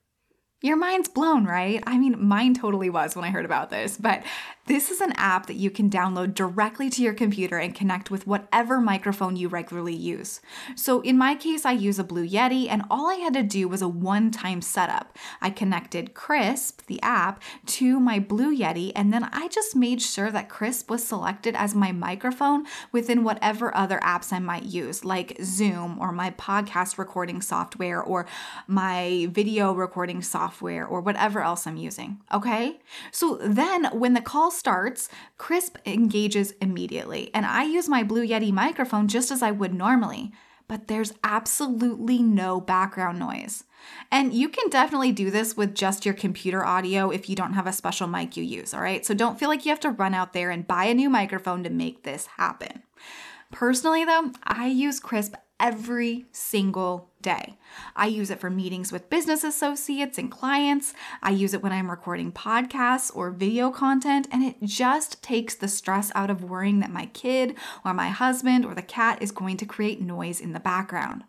Your 0.62 0.76
mind's 0.76 1.08
blown, 1.08 1.46
right? 1.46 1.82
I 1.86 1.96
mean, 1.96 2.22
mine 2.22 2.54
totally 2.54 2.90
was 2.90 3.16
when 3.16 3.24
I 3.24 3.30
heard 3.30 3.46
about 3.46 3.70
this, 3.70 3.96
but 3.96 4.22
this 4.70 4.88
is 4.88 5.00
an 5.00 5.12
app 5.16 5.46
that 5.46 5.56
you 5.56 5.68
can 5.68 5.90
download 5.90 6.32
directly 6.32 6.88
to 6.88 7.02
your 7.02 7.12
computer 7.12 7.58
and 7.58 7.74
connect 7.74 8.08
with 8.08 8.24
whatever 8.24 8.80
microphone 8.80 9.34
you 9.34 9.48
regularly 9.48 9.96
use. 9.96 10.40
So 10.76 11.00
in 11.00 11.18
my 11.18 11.34
case, 11.34 11.66
I 11.66 11.72
use 11.72 11.98
a 11.98 12.04
Blue 12.04 12.24
Yeti, 12.24 12.68
and 12.70 12.84
all 12.88 13.10
I 13.10 13.16
had 13.16 13.34
to 13.34 13.42
do 13.42 13.66
was 13.66 13.82
a 13.82 13.88
one 13.88 14.30
time 14.30 14.62
setup. 14.62 15.18
I 15.42 15.50
connected 15.50 16.14
Krisp, 16.14 16.86
the 16.86 17.02
app, 17.02 17.42
to 17.66 17.98
my 17.98 18.20
Blue 18.20 18.56
Yeti, 18.56 18.92
and 18.94 19.12
then 19.12 19.24
I 19.32 19.48
just 19.48 19.74
made 19.74 20.00
sure 20.00 20.30
that 20.30 20.48
Krisp 20.48 20.88
was 20.88 21.04
selected 21.04 21.56
as 21.56 21.74
my 21.74 21.90
microphone 21.90 22.64
within 22.92 23.24
whatever 23.24 23.76
other 23.76 23.98
apps 24.04 24.32
I 24.32 24.38
might 24.38 24.66
use, 24.66 25.04
like 25.04 25.36
Zoom 25.42 25.98
or 25.98 26.12
my 26.12 26.30
podcast 26.30 26.96
recording 26.96 27.42
software 27.42 28.00
or 28.00 28.24
my 28.68 29.26
video 29.32 29.72
recording 29.72 30.22
software 30.22 30.86
or 30.86 31.00
whatever 31.00 31.40
else 31.40 31.66
I'm 31.66 31.76
using. 31.76 32.20
Okay? 32.32 32.78
So 33.10 33.36
then 33.42 33.86
when 33.86 34.14
the 34.14 34.20
call 34.20 34.52
starts, 34.60 35.08
Krisp 35.38 35.76
engages 35.86 36.52
immediately, 36.60 37.30
and 37.32 37.46
I 37.46 37.64
use 37.64 37.88
my 37.88 38.02
Blue 38.02 38.26
Yeti 38.26 38.52
microphone 38.52 39.08
just 39.08 39.30
as 39.30 39.42
I 39.42 39.50
would 39.50 39.72
normally, 39.72 40.32
but 40.68 40.86
there's 40.86 41.14
absolutely 41.24 42.18
no 42.22 42.60
background 42.60 43.18
noise. 43.18 43.64
And 44.12 44.34
you 44.34 44.50
can 44.50 44.68
definitely 44.68 45.12
do 45.12 45.30
this 45.30 45.56
with 45.56 45.74
just 45.74 46.04
your 46.04 46.14
computer 46.14 46.62
audio 46.62 47.10
if 47.10 47.30
you 47.30 47.34
don't 47.34 47.54
have 47.54 47.66
a 47.66 47.72
special 47.72 48.06
mic 48.06 48.36
you 48.36 48.44
use, 48.44 48.74
all 48.74 48.82
right? 48.82 49.04
So 49.04 49.14
don't 49.14 49.38
feel 49.38 49.48
like 49.48 49.64
you 49.64 49.70
have 49.70 49.80
to 49.80 49.90
run 49.90 50.12
out 50.12 50.34
there 50.34 50.50
and 50.50 50.66
buy 50.66 50.84
a 50.84 50.94
new 50.94 51.08
microphone 51.08 51.64
to 51.64 51.70
make 51.70 52.02
this 52.02 52.26
happen. 52.26 52.82
Personally, 53.50 54.04
though, 54.04 54.30
I 54.44 54.66
use 54.66 55.00
Krisp 55.00 55.34
every 55.58 56.26
single 56.32 57.09
day. 57.22 57.58
I 57.94 58.06
use 58.06 58.30
it 58.30 58.40
for 58.40 58.50
meetings 58.50 58.92
with 58.92 59.10
business 59.10 59.44
associates 59.44 60.18
and 60.18 60.30
clients. 60.30 60.94
I 61.22 61.30
use 61.30 61.54
it 61.54 61.62
when 61.62 61.72
I'm 61.72 61.90
recording 61.90 62.32
podcasts 62.32 63.14
or 63.14 63.30
video 63.30 63.70
content, 63.70 64.28
and 64.30 64.42
it 64.42 64.56
just 64.62 65.22
takes 65.22 65.54
the 65.54 65.68
stress 65.68 66.10
out 66.14 66.30
of 66.30 66.44
worrying 66.44 66.80
that 66.80 66.92
my 66.92 67.06
kid 67.06 67.54
or 67.84 67.94
my 67.94 68.08
husband 68.08 68.64
or 68.64 68.74
the 68.74 68.82
cat 68.82 69.22
is 69.22 69.32
going 69.32 69.56
to 69.58 69.66
create 69.66 70.00
noise 70.00 70.40
in 70.40 70.52
the 70.52 70.60
background. 70.60 71.24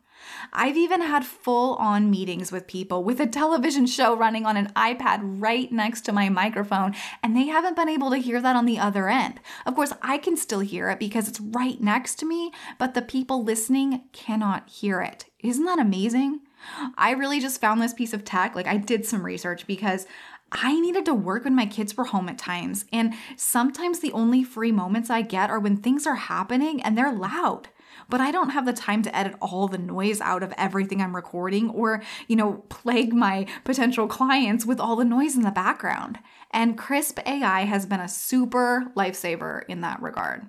I've 0.54 0.78
even 0.78 1.02
had 1.02 1.26
full 1.26 1.76
on 1.76 2.10
meetings 2.12 2.52
with 2.52 2.68
people 2.68 3.04
with 3.04 3.20
a 3.20 3.28
television 3.28 3.86
show 3.86 4.16
running 4.16 4.46
on 4.46 4.58
an 4.58 4.72
iPad 4.76 5.20
right 5.24 5.72
next 5.72 6.02
to 6.02 6.12
my 6.12 6.30
microphone, 6.30 6.96
and 7.24 7.36
they 7.36 7.48
haven't 7.48 7.76
been 7.76 7.90
able 7.90 8.10
to 8.12 8.18
hear 8.18 8.42
that 8.42 8.56
on 8.56 8.66
the 8.66 8.80
other 8.80 9.10
end. 9.10 9.40
Of 9.66 9.76
course, 9.76 9.94
I 10.02 10.18
can 10.18 10.38
still 10.38 10.60
hear 10.60 10.90
it 10.90 11.00
because 11.00 11.28
it's 11.28 11.40
right 11.40 11.80
next 11.82 12.16
to 12.20 12.26
me, 12.26 12.52
but 12.78 12.94
the 12.94 13.02
people 13.02 13.44
listening 13.44 14.02
cannot 14.12 14.70
hear 14.70 15.02
it. 15.02 15.26
Isn't 15.40 15.66
that 15.66 15.80
amazing? 15.80 16.42
I 16.98 17.12
really 17.12 17.40
just 17.40 17.60
found 17.60 17.82
this 17.82 17.94
piece 17.94 18.14
of 18.14 18.24
tech. 18.24 18.56
Like, 18.56 18.68
I 18.68 18.78
did 18.78 19.06
some 19.06 19.26
research 19.26 19.66
because 19.66 20.06
I 20.52 20.80
needed 20.80 21.06
to 21.06 21.14
work 21.14 21.46
when 21.46 21.56
my 21.56 21.66
kids 21.66 21.96
were 21.96 22.06
home 22.06 22.28
at 22.30 22.38
times. 22.38 22.86
And 22.92 23.14
sometimes 23.38 24.00
the 24.00 24.12
only 24.12 24.44
free 24.44 24.72
moments 24.72 25.10
I 25.10 25.22
get 25.22 25.50
are 25.50 25.60
when 25.60 25.78
things 25.78 26.06
are 26.06 26.16
happening 26.16 26.82
and 26.82 26.98
they're 26.98 27.14
loud. 27.14 27.70
But 28.10 28.22
I 28.22 28.32
don't 28.32 28.50
have 28.50 28.66
the 28.66 28.74
time 28.74 29.02
to 29.04 29.16
edit 29.16 29.36
all 29.42 29.68
the 29.68 29.78
noise 29.78 30.20
out 30.22 30.44
of 30.44 30.54
everything 30.58 31.02
I'm 31.02 31.16
recording 31.16 31.70
or, 31.70 32.04
you 32.28 32.36
know, 32.36 32.66
plague 32.70 33.14
my 33.14 33.46
potential 33.64 34.08
clients 34.08 34.66
with 34.66 34.80
all 34.80 34.96
the 34.96 35.06
noise 35.06 35.36
in 35.36 35.44
the 35.44 35.52
background. 35.52 36.20
And 36.52 36.78
Krisp 36.78 37.26
AI 37.26 37.62
has 37.66 37.86
been 37.86 38.02
a 38.02 38.10
super 38.10 38.92
lifesaver 38.96 39.64
in 39.68 39.82
that 39.82 40.02
regard. 40.02 40.48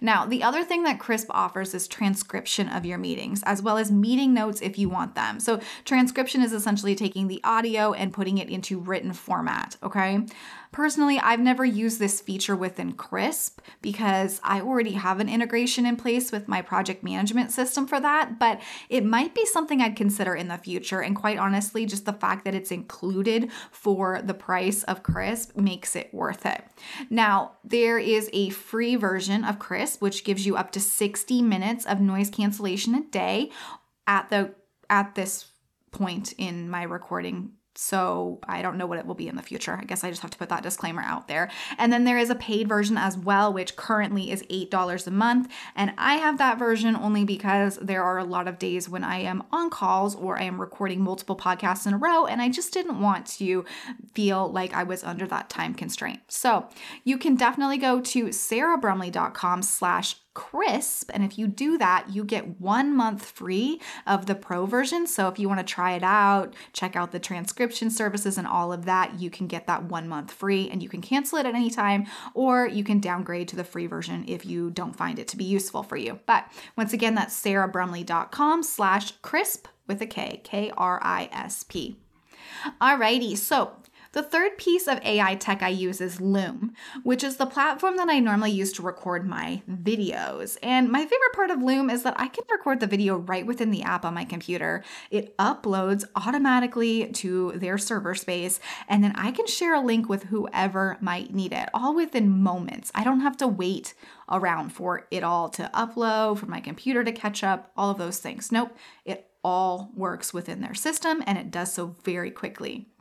Now, 0.00 0.26
the 0.26 0.42
other 0.42 0.64
thing 0.64 0.82
that 0.84 0.98
Krisp 0.98 1.26
offers 1.30 1.74
is 1.74 1.88
transcription 1.88 2.68
of 2.68 2.84
your 2.84 2.98
meetings, 2.98 3.42
as 3.44 3.62
well 3.62 3.78
as 3.78 3.90
meeting 3.90 4.34
notes 4.34 4.60
if 4.60 4.78
you 4.78 4.88
want 4.88 5.14
them. 5.14 5.40
So, 5.40 5.60
transcription 5.84 6.42
is 6.42 6.52
essentially 6.52 6.94
taking 6.94 7.28
the 7.28 7.40
audio 7.44 7.92
and 7.92 8.12
putting 8.12 8.38
it 8.38 8.48
into 8.48 8.78
written 8.78 9.12
format, 9.12 9.76
okay? 9.82 10.26
Personally, 10.72 11.18
I've 11.18 11.38
never 11.38 11.66
used 11.66 11.98
this 11.98 12.22
feature 12.22 12.56
within 12.56 12.94
Krisp 12.94 13.58
because 13.82 14.40
I 14.42 14.62
already 14.62 14.92
have 14.92 15.20
an 15.20 15.28
integration 15.28 15.84
in 15.84 15.96
place 15.96 16.32
with 16.32 16.48
my 16.48 16.62
project 16.62 17.04
management 17.04 17.50
system 17.50 17.86
for 17.86 18.00
that, 18.00 18.38
but 18.38 18.60
it 18.88 19.04
might 19.04 19.34
be 19.34 19.44
something 19.44 19.82
I'd 19.82 19.96
consider 19.96 20.34
in 20.34 20.48
the 20.48 20.56
future. 20.56 21.02
And 21.02 21.14
quite 21.14 21.38
honestly, 21.38 21.84
just 21.84 22.06
the 22.06 22.12
fact 22.14 22.46
that 22.46 22.54
it's 22.54 22.70
included 22.70 23.50
for 23.70 24.22
the 24.22 24.32
price 24.32 24.82
of 24.84 25.02
Krisp 25.02 25.54
makes 25.56 25.94
it 25.94 26.12
worth 26.12 26.46
it. 26.46 26.64
Now, 27.10 27.52
there 27.62 27.98
is 27.98 28.30
a 28.32 28.48
free 28.48 28.96
version 28.96 29.44
of 29.44 29.58
Krisp, 29.58 30.00
which 30.00 30.24
gives 30.24 30.46
you 30.46 30.56
up 30.56 30.72
to 30.72 30.80
60 30.80 31.42
minutes 31.42 31.84
of 31.84 32.00
noise 32.00 32.30
cancellation 32.30 32.94
a 32.94 33.02
day 33.02 33.50
at 34.06 34.30
the 34.30 34.54
at 34.88 35.14
this 35.14 35.46
point 35.90 36.32
in 36.38 36.68
my 36.68 36.82
recording 36.82 37.52
so 37.74 38.38
I 38.46 38.62
don't 38.62 38.76
know 38.76 38.86
what 38.86 38.98
it 38.98 39.06
will 39.06 39.14
be 39.14 39.28
in 39.28 39.36
the 39.36 39.42
future. 39.42 39.78
I 39.80 39.84
guess 39.84 40.04
I 40.04 40.10
just 40.10 40.22
have 40.22 40.30
to 40.30 40.38
put 40.38 40.48
that 40.50 40.62
disclaimer 40.62 41.02
out 41.02 41.28
there. 41.28 41.50
And 41.78 41.92
then 41.92 42.04
there 42.04 42.18
is 42.18 42.30
a 42.30 42.34
paid 42.34 42.68
version 42.68 42.98
as 42.98 43.16
well, 43.16 43.52
which 43.52 43.76
currently 43.76 44.30
is 44.30 44.42
$8 44.44 45.06
a 45.06 45.10
month. 45.10 45.50
And 45.74 45.92
I 45.96 46.16
have 46.16 46.38
that 46.38 46.58
version 46.58 46.94
only 46.96 47.24
because 47.24 47.78
there 47.80 48.02
are 48.02 48.18
a 48.18 48.24
lot 48.24 48.48
of 48.48 48.58
days 48.58 48.88
when 48.88 49.04
I 49.04 49.18
am 49.18 49.42
on 49.50 49.70
calls 49.70 50.14
or 50.14 50.38
I 50.38 50.42
am 50.42 50.60
recording 50.60 51.02
multiple 51.02 51.36
podcasts 51.36 51.86
in 51.86 51.94
a 51.94 51.98
row, 51.98 52.26
and 52.26 52.42
I 52.42 52.48
just 52.48 52.72
didn't 52.72 53.00
want 53.00 53.26
to 53.38 53.64
feel 54.14 54.50
like 54.50 54.74
I 54.74 54.82
was 54.82 55.02
under 55.04 55.26
that 55.28 55.48
time 55.48 55.74
constraint. 55.74 56.20
So 56.28 56.68
you 57.04 57.18
can 57.18 57.36
definitely 57.36 57.78
go 57.78 58.00
to 58.00 58.26
sarahbrumley.com 58.26 59.62
slash 59.62 60.16
Krisp. 60.34 61.10
And 61.12 61.24
if 61.24 61.38
you 61.38 61.46
do 61.46 61.76
that, 61.78 62.06
you 62.10 62.24
get 62.24 62.60
one 62.60 62.96
month 62.96 63.24
free 63.24 63.80
of 64.06 64.26
the 64.26 64.34
pro 64.34 64.66
version. 64.66 65.06
So 65.06 65.28
if 65.28 65.38
you 65.38 65.48
want 65.48 65.60
to 65.60 65.74
try 65.74 65.92
it 65.92 66.02
out, 66.02 66.54
check 66.72 66.96
out 66.96 67.12
the 67.12 67.18
transcription 67.18 67.90
services 67.90 68.38
and 68.38 68.46
all 68.46 68.72
of 68.72 68.84
that, 68.86 69.20
you 69.20 69.30
can 69.30 69.46
get 69.46 69.66
that 69.66 69.84
one 69.84 70.08
month 70.08 70.32
free 70.32 70.68
and 70.70 70.82
you 70.82 70.88
can 70.88 71.02
cancel 71.02 71.38
it 71.38 71.46
at 71.46 71.54
any 71.54 71.70
time 71.70 72.06
or 72.34 72.66
you 72.66 72.84
can 72.84 73.00
downgrade 73.00 73.48
to 73.48 73.56
the 73.56 73.64
free 73.64 73.86
version 73.86 74.24
if 74.26 74.46
you 74.46 74.70
don't 74.70 74.96
find 74.96 75.18
it 75.18 75.28
to 75.28 75.36
be 75.36 75.44
useful 75.44 75.82
for 75.82 75.96
you. 75.96 76.20
But 76.26 76.50
once 76.76 76.92
again, 76.92 77.14
that's 77.14 77.40
sarahbrumley.com 77.42 78.62
slash 78.62 79.18
krisp 79.20 79.66
with 79.86 80.00
a 80.00 80.06
K, 80.06 80.40
K 80.44 80.72
R 80.76 81.00
I 81.02 81.28
S 81.32 81.64
P. 81.64 81.98
Alrighty, 82.80 83.36
so 83.36 83.72
the 84.12 84.22
third 84.22 84.58
piece 84.58 84.86
of 84.86 85.00
AI 85.02 85.34
tech 85.34 85.62
I 85.62 85.68
use 85.68 86.00
is 86.00 86.20
Loom, 86.20 86.74
which 87.02 87.24
is 87.24 87.36
the 87.36 87.46
platform 87.46 87.96
that 87.96 88.08
I 88.08 88.18
normally 88.18 88.50
use 88.50 88.72
to 88.74 88.82
record 88.82 89.26
my 89.26 89.62
videos. 89.70 90.58
And 90.62 90.90
my 90.90 91.00
favorite 91.00 91.32
part 91.34 91.50
of 91.50 91.62
Loom 91.62 91.88
is 91.88 92.02
that 92.02 92.18
I 92.20 92.28
can 92.28 92.44
record 92.50 92.80
the 92.80 92.86
video 92.86 93.16
right 93.16 93.46
within 93.46 93.70
the 93.70 93.82
app 93.82 94.04
on 94.04 94.14
my 94.14 94.24
computer. 94.24 94.84
It 95.10 95.36
uploads 95.38 96.04
automatically 96.14 97.10
to 97.12 97.52
their 97.52 97.78
server 97.78 98.14
space, 98.14 98.60
and 98.86 99.02
then 99.02 99.14
I 99.16 99.30
can 99.30 99.46
share 99.46 99.74
a 99.74 99.80
link 99.80 100.08
with 100.08 100.24
whoever 100.24 100.98
might 101.00 101.34
need 101.34 101.52
it, 101.52 101.70
all 101.72 101.94
within 101.94 102.42
moments. 102.42 102.92
I 102.94 103.04
don't 103.04 103.20
have 103.20 103.38
to 103.38 103.48
wait 103.48 103.94
around 104.30 104.70
for 104.70 105.06
it 105.10 105.24
all 105.24 105.48
to 105.50 105.70
upload, 105.74 106.38
for 106.38 106.46
my 106.46 106.60
computer 106.60 107.02
to 107.02 107.12
catch 107.12 107.42
up, 107.42 107.70
all 107.76 107.90
of 107.90 107.98
those 107.98 108.18
things. 108.18 108.52
Nope, 108.52 108.76
it 109.04 109.28
all 109.44 109.90
works 109.94 110.32
within 110.32 110.60
their 110.60 110.74
system 110.74 111.22
and 111.26 111.36
it 111.36 111.50
does 111.50 111.72
so 111.72 111.96
very 112.04 112.30
quickly. 112.30 112.91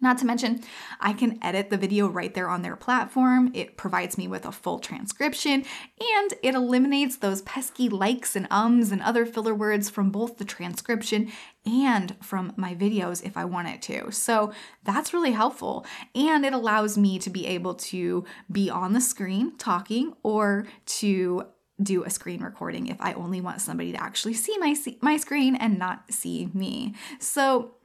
Not 0.00 0.18
to 0.18 0.26
mention, 0.26 0.62
I 1.00 1.12
can 1.12 1.38
edit 1.42 1.70
the 1.70 1.76
video 1.76 2.06
right 2.06 2.32
there 2.34 2.48
on 2.48 2.62
their 2.62 2.76
platform. 2.76 3.50
It 3.54 3.76
provides 3.76 4.18
me 4.18 4.28
with 4.28 4.44
a 4.44 4.52
full 4.52 4.78
transcription 4.78 5.64
and 5.98 6.34
it 6.42 6.54
eliminates 6.54 7.16
those 7.16 7.42
pesky 7.42 7.88
likes 7.88 8.36
and 8.36 8.46
ums 8.50 8.92
and 8.92 9.02
other 9.02 9.24
filler 9.24 9.54
words 9.54 9.88
from 9.88 10.10
both 10.10 10.38
the 10.38 10.44
transcription 10.44 11.32
and 11.64 12.14
from 12.22 12.52
my 12.56 12.74
videos 12.74 13.24
if 13.24 13.36
I 13.36 13.44
want 13.44 13.68
it 13.68 13.82
to. 13.82 14.10
So 14.12 14.52
that's 14.84 15.14
really 15.14 15.32
helpful. 15.32 15.86
And 16.14 16.44
it 16.44 16.52
allows 16.52 16.98
me 16.98 17.18
to 17.20 17.30
be 17.30 17.46
able 17.46 17.74
to 17.74 18.24
be 18.50 18.70
on 18.70 18.92
the 18.92 19.00
screen 19.00 19.56
talking 19.56 20.14
or 20.22 20.66
to 20.86 21.46
do 21.82 22.04
a 22.04 22.10
screen 22.10 22.42
recording 22.42 22.86
if 22.86 23.00
I 23.00 23.12
only 23.12 23.40
want 23.40 23.60
somebody 23.60 23.92
to 23.92 24.02
actually 24.02 24.34
see 24.34 24.56
my 24.58 24.74
my 25.02 25.16
screen 25.16 25.56
and 25.56 25.78
not 25.78 26.10
see 26.12 26.50
me. 26.54 26.94
So 27.20 27.75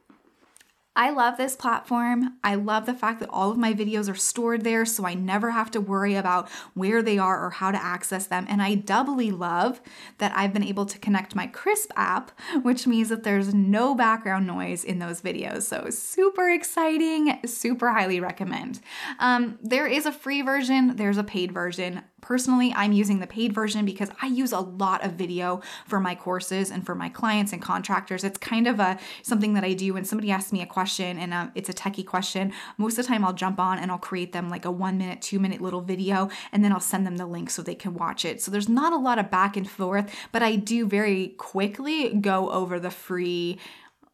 I 0.94 1.08
love 1.08 1.38
this 1.38 1.56
platform. 1.56 2.34
I 2.44 2.54
love 2.54 2.84
the 2.84 2.92
fact 2.92 3.20
that 3.20 3.30
all 3.30 3.50
of 3.50 3.56
my 3.56 3.72
videos 3.72 4.10
are 4.10 4.14
stored 4.14 4.62
there 4.62 4.84
so 4.84 5.06
I 5.06 5.14
never 5.14 5.50
have 5.50 5.70
to 5.70 5.80
worry 5.80 6.16
about 6.16 6.50
where 6.74 7.02
they 7.02 7.16
are 7.16 7.42
or 7.42 7.48
how 7.48 7.70
to 7.70 7.82
access 7.82 8.26
them. 8.26 8.44
And 8.46 8.60
I 8.60 8.74
doubly 8.74 9.30
love 9.30 9.80
that 10.18 10.36
I've 10.36 10.52
been 10.52 10.62
able 10.62 10.84
to 10.84 10.98
connect 10.98 11.34
my 11.34 11.46
Krisp 11.46 11.86
app, 11.96 12.30
which 12.60 12.86
means 12.86 13.08
that 13.08 13.22
there's 13.22 13.54
no 13.54 13.94
background 13.94 14.46
noise 14.46 14.84
in 14.84 14.98
those 14.98 15.22
videos. 15.22 15.62
So 15.62 15.88
super 15.88 16.50
exciting, 16.50 17.40
super 17.46 17.90
highly 17.90 18.20
recommend. 18.20 18.80
Um, 19.18 19.58
there 19.62 19.86
is 19.86 20.04
a 20.04 20.12
free 20.12 20.42
version, 20.42 20.96
there's 20.96 21.16
a 21.16 21.24
paid 21.24 21.52
version. 21.52 22.02
Personally, 22.22 22.72
I'm 22.74 22.92
using 22.92 23.18
the 23.18 23.26
paid 23.26 23.52
version 23.52 23.84
because 23.84 24.08
I 24.22 24.28
use 24.28 24.52
a 24.52 24.60
lot 24.60 25.04
of 25.04 25.14
video 25.14 25.60
for 25.86 25.98
my 25.98 26.14
courses 26.14 26.70
and 26.70 26.86
for 26.86 26.94
my 26.94 27.08
clients 27.08 27.52
and 27.52 27.60
contractors. 27.60 28.22
It's 28.22 28.38
kind 28.38 28.68
of 28.68 28.78
a 28.78 28.96
something 29.22 29.54
that 29.54 29.64
I 29.64 29.72
do 29.72 29.94
when 29.94 30.04
somebody 30.04 30.30
asks 30.30 30.52
me 30.52 30.62
a 30.62 30.66
question 30.66 31.18
and 31.18 31.34
uh, 31.34 31.48
it's 31.56 31.68
a 31.68 31.74
techie 31.74 32.06
question. 32.06 32.52
Most 32.78 32.96
of 32.96 33.04
the 33.04 33.08
time, 33.08 33.24
I'll 33.24 33.32
jump 33.32 33.58
on 33.58 33.78
and 33.78 33.90
I'll 33.90 33.98
create 33.98 34.32
them 34.32 34.48
like 34.48 34.64
a 34.64 34.70
one 34.70 34.98
minute, 34.98 35.20
two 35.20 35.40
minute 35.40 35.60
little 35.60 35.80
video, 35.80 36.30
and 36.52 36.64
then 36.64 36.72
I'll 36.72 36.80
send 36.80 37.04
them 37.04 37.16
the 37.16 37.26
link 37.26 37.50
so 37.50 37.60
they 37.60 37.74
can 37.74 37.94
watch 37.94 38.24
it. 38.24 38.40
So 38.40 38.52
there's 38.52 38.68
not 38.68 38.92
a 38.92 38.96
lot 38.96 39.18
of 39.18 39.28
back 39.28 39.56
and 39.56 39.68
forth, 39.68 40.14
but 40.30 40.44
I 40.44 40.54
do 40.54 40.86
very 40.86 41.28
quickly 41.38 42.10
go 42.14 42.50
over 42.50 42.78
the 42.78 42.92
free 42.92 43.58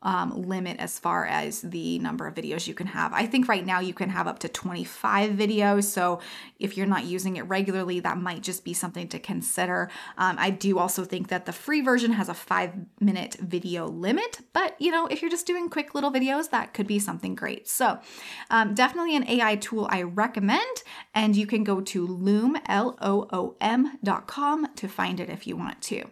um, 0.03 0.43
limit 0.43 0.79
as 0.79 0.99
far 0.99 1.27
as 1.27 1.61
the 1.61 1.99
number 1.99 2.27
of 2.27 2.35
videos 2.35 2.67
you 2.69 2.75
can 2.75 2.87
have. 2.87 3.13
I 3.13 3.27
think 3.27 3.49
right 3.49 3.65
now 3.65 3.81
you 3.81 3.93
can 3.93 4.11
have 4.11 4.27
up 4.27 4.39
to 4.41 4.49
25 4.49 5.33
videos. 5.33 5.85
So 5.85 6.21
if 6.59 6.77
you're 6.77 6.87
not 6.87 7.05
using 7.05 7.37
it 7.37 7.43
regularly, 7.43 8.01
that 8.01 8.19
might 8.19 8.43
just 8.43 8.65
be 8.65 8.73
something 8.73 9.09
to 9.09 9.19
consider. 9.19 9.91
Um, 10.17 10.37
I 10.39 10.51
do 10.51 10.79
also 10.79 11.05
think 11.05 11.29
that 11.29 11.47
the 11.47 11.53
free 11.53 11.81
version 11.81 12.13
has 12.13 12.29
a 12.29 12.35
five 12.35 12.75
minute 13.01 13.37
video 13.41 13.87
limit, 13.89 14.41
but 14.53 14.81
you 14.81 14.93
know, 14.93 15.07
if 15.07 15.21
you're 15.21 15.31
just 15.31 15.47
doing 15.47 15.69
quick 15.69 15.95
little 15.95 16.13
videos, 16.13 16.51
that 16.51 16.75
could 16.75 16.87
be 16.87 17.01
something 17.01 17.35
great. 17.35 17.69
So 17.69 17.99
um, 18.51 18.75
definitely 18.75 19.17
an 19.17 19.29
AI 19.29 19.57
tool 19.57 19.89
I 19.91 20.03
recommend, 20.03 20.83
and 21.15 21.35
you 21.35 21.47
can 21.47 21.65
go 21.65 21.81
to 21.81 22.07
loom, 22.07 22.57
L 22.67 22.97
O 23.01 23.29
O 23.33 23.57
M.com 23.61 24.75
to 24.77 24.89
find 24.89 25.19
it 25.19 25.29
if 25.29 25.47
you 25.47 25.57
want 25.57 25.83
to. 25.83 26.05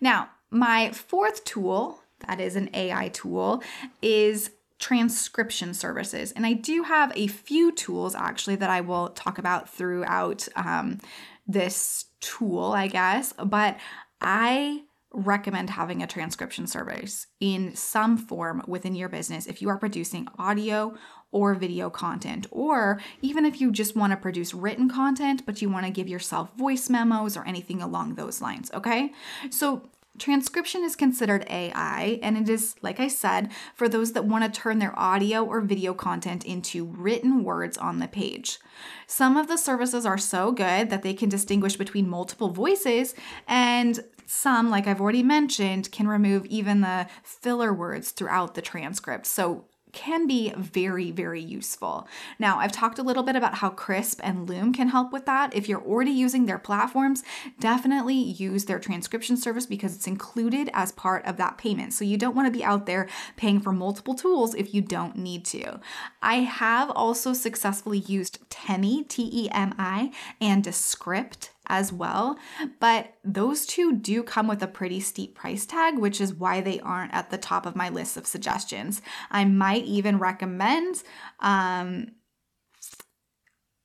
Now, 0.00 0.30
my 0.50 0.92
fourth 0.92 1.44
tool 1.44 2.02
that 2.26 2.40
is 2.40 2.56
an 2.56 2.70
AI 2.74 3.08
tool, 3.08 3.62
is 4.02 4.50
transcription 4.78 5.74
services. 5.74 6.32
And 6.32 6.46
I 6.46 6.52
do 6.52 6.84
have 6.84 7.12
a 7.16 7.26
few 7.26 7.72
tools 7.72 8.14
actually 8.14 8.56
that 8.56 8.70
I 8.70 8.80
will 8.80 9.08
talk 9.10 9.38
about 9.38 9.68
throughout 9.68 10.46
um, 10.54 11.00
this 11.46 12.06
tool, 12.20 12.72
I 12.72 12.86
guess. 12.86 13.32
But 13.32 13.78
I 14.20 14.82
recommend 15.12 15.70
having 15.70 16.02
a 16.02 16.06
transcription 16.06 16.66
service 16.66 17.26
in 17.40 17.74
some 17.74 18.16
form 18.16 18.62
within 18.66 18.94
your 18.94 19.08
business 19.08 19.46
if 19.46 19.62
you 19.62 19.68
are 19.68 19.78
producing 19.78 20.28
audio 20.38 20.94
or 21.30 21.54
video 21.54 21.90
content, 21.90 22.46
or 22.50 23.00
even 23.20 23.44
if 23.44 23.60
you 23.60 23.70
just 23.70 23.94
want 23.94 24.12
to 24.12 24.16
produce 24.16 24.54
written 24.54 24.88
content, 24.88 25.44
but 25.44 25.60
you 25.60 25.68
want 25.68 25.84
to 25.84 25.92
give 25.92 26.08
yourself 26.08 26.54
voice 26.56 26.88
memos 26.88 27.36
or 27.36 27.46
anything 27.46 27.82
along 27.82 28.14
those 28.14 28.40
lines, 28.40 28.70
okay? 28.72 29.12
So 29.50 29.90
transcription 30.18 30.84
is 30.84 30.96
considered 30.96 31.46
AI, 31.48 32.18
and 32.22 32.36
it 32.36 32.48
is, 32.48 32.74
like 32.82 33.00
I 33.00 33.08
said, 33.08 33.50
for 33.74 33.88
those 33.88 34.12
that 34.12 34.24
want 34.24 34.44
to 34.44 34.60
turn 34.60 34.78
their 34.78 34.98
audio 34.98 35.44
or 35.44 35.60
video 35.60 35.94
content 35.94 36.44
into 36.44 36.84
written 36.84 37.44
words 37.44 37.78
on 37.78 37.98
the 37.98 38.08
page. 38.08 38.58
Some 39.06 39.36
of 39.36 39.48
the 39.48 39.56
services 39.56 40.04
are 40.04 40.18
so 40.18 40.52
good 40.52 40.90
that 40.90 41.02
they 41.02 41.14
can 41.14 41.28
distinguish 41.28 41.76
between 41.76 42.08
multiple 42.08 42.50
voices, 42.50 43.14
and 43.46 44.04
some, 44.26 44.68
like 44.68 44.86
I've 44.86 45.00
already 45.00 45.22
mentioned, 45.22 45.90
can 45.90 46.06
remove 46.06 46.44
even 46.46 46.82
the 46.82 47.06
filler 47.22 47.72
words 47.72 48.10
throughout 48.10 48.54
the 48.54 48.60
transcript. 48.60 49.26
So 49.26 49.64
can 49.92 50.26
be 50.26 50.52
very, 50.56 51.10
very 51.10 51.40
useful. 51.40 52.06
Now, 52.38 52.58
I've 52.58 52.72
talked 52.72 52.98
a 52.98 53.02
little 53.02 53.22
bit 53.22 53.36
about 53.36 53.56
how 53.56 53.70
Krisp 53.70 54.20
and 54.22 54.48
Loom 54.48 54.72
can 54.72 54.88
help 54.88 55.12
with 55.12 55.26
that. 55.26 55.54
If 55.54 55.68
you're 55.68 55.82
already 55.82 56.10
using 56.10 56.46
their 56.46 56.58
platforms, 56.58 57.22
definitely 57.58 58.14
use 58.14 58.66
their 58.66 58.78
transcription 58.78 59.36
service 59.36 59.66
because 59.66 59.94
it's 59.94 60.06
included 60.06 60.70
as 60.72 60.92
part 60.92 61.24
of 61.24 61.36
that 61.38 61.58
payment. 61.58 61.92
So 61.92 62.04
you 62.04 62.16
don't 62.16 62.36
want 62.36 62.46
to 62.46 62.58
be 62.58 62.64
out 62.64 62.86
there 62.86 63.08
paying 63.36 63.60
for 63.60 63.72
multiple 63.72 64.14
tools 64.14 64.54
if 64.54 64.74
you 64.74 64.82
don't 64.82 65.16
need 65.16 65.44
to. 65.46 65.80
I 66.22 66.36
have 66.36 66.90
also 66.90 67.32
successfully 67.32 67.98
used 67.98 68.38
Temi, 68.50 69.04
T 69.04 69.30
E 69.32 69.50
M 69.50 69.74
I, 69.78 70.12
and 70.40 70.62
Descript 70.62 71.50
as 71.68 71.92
well. 71.92 72.38
But 72.80 73.14
those 73.24 73.66
two 73.66 73.96
do 73.96 74.22
come 74.22 74.48
with 74.48 74.62
a 74.62 74.68
pretty 74.68 75.00
steep 75.00 75.34
price 75.34 75.66
tag, 75.66 75.98
which 75.98 76.20
is 76.20 76.34
why 76.34 76.60
they 76.60 76.80
aren't 76.80 77.14
at 77.14 77.30
the 77.30 77.38
top 77.38 77.66
of 77.66 77.76
my 77.76 77.88
list 77.88 78.16
of 78.16 78.26
suggestions. 78.26 79.02
I 79.30 79.44
might 79.44 79.84
even 79.84 80.18
recommend 80.18 81.02
um, 81.40 82.12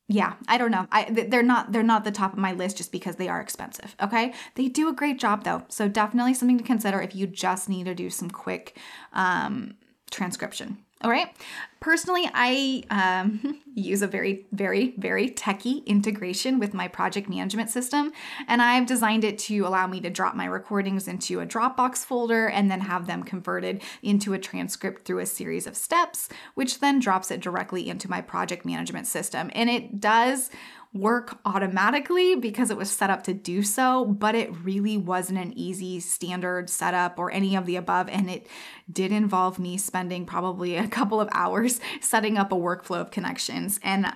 yeah 0.09 0.33
i 0.47 0.57
don't 0.57 0.71
know 0.71 0.85
i 0.91 1.05
they're 1.09 1.41
not 1.41 1.71
they're 1.71 1.81
not 1.81 2.03
the 2.03 2.11
top 2.11 2.33
of 2.33 2.39
my 2.39 2.51
list 2.51 2.77
just 2.77 2.91
because 2.91 3.15
they 3.15 3.29
are 3.29 3.39
expensive 3.39 3.95
okay 4.01 4.33
they 4.55 4.67
do 4.67 4.89
a 4.89 4.93
great 4.93 5.17
job 5.17 5.43
though 5.43 5.63
so 5.69 5.87
definitely 5.87 6.33
something 6.33 6.57
to 6.57 6.63
consider 6.63 7.01
if 7.01 7.15
you 7.15 7.25
just 7.25 7.69
need 7.69 7.85
to 7.85 7.95
do 7.95 8.09
some 8.09 8.29
quick 8.29 8.77
um, 9.13 9.75
transcription 10.11 10.77
all 11.03 11.11
right. 11.11 11.35
Personally, 11.81 12.29
I 12.33 12.83
um, 12.89 13.59
use 13.75 14.01
a 14.01 14.07
very, 14.07 14.45
very, 14.53 14.93
very 14.97 15.29
techie 15.29 15.85
integration 15.85 16.57
with 16.57 16.73
my 16.73 16.87
project 16.87 17.27
management 17.27 17.69
system, 17.69 18.13
and 18.47 18.61
I've 18.61 18.85
designed 18.85 19.25
it 19.25 19.37
to 19.39 19.59
allow 19.67 19.85
me 19.85 19.99
to 19.99 20.09
drop 20.09 20.33
my 20.33 20.45
recordings 20.45 21.09
into 21.09 21.41
a 21.41 21.45
Dropbox 21.45 22.05
folder 22.05 22.47
and 22.47 22.71
then 22.71 22.79
have 22.81 23.05
them 23.05 23.23
converted 23.23 23.81
into 24.01 24.33
a 24.33 24.39
transcript 24.39 25.03
through 25.05 25.19
a 25.19 25.25
series 25.25 25.67
of 25.67 25.75
steps, 25.75 26.29
which 26.55 26.79
then 26.79 26.99
drops 26.99 27.31
it 27.31 27.41
directly 27.41 27.89
into 27.89 28.09
my 28.09 28.21
project 28.21 28.65
management 28.65 29.05
system. 29.05 29.51
And 29.53 29.69
it 29.69 29.99
does 29.99 30.49
work 30.93 31.39
automatically 31.43 32.35
because 32.35 32.69
it 32.69 32.77
was 32.77 32.91
set 32.91 33.09
up 33.09 33.23
to 33.23 33.33
do 33.33 33.63
so, 33.63 34.05
but 34.05 34.35
it 34.35 34.55
really 34.63 34.95
wasn't 34.95 35.39
an 35.39 35.51
easy 35.57 35.99
standard 35.99 36.69
setup 36.69 37.17
or 37.17 37.31
any 37.31 37.55
of 37.55 37.65
the 37.65 37.75
above. 37.75 38.07
And 38.09 38.29
it 38.29 38.47
did 38.91 39.11
involve 39.11 39.57
me 39.57 39.77
spending 39.77 40.25
probably 40.25 40.75
a 40.77 40.87
couple 40.87 41.19
of 41.19 41.29
hours 41.31 41.79
setting 41.99 42.37
up 42.37 42.51
a 42.51 42.55
workflow 42.55 43.01
of 43.01 43.09
connections. 43.09 43.79
And 43.81 44.13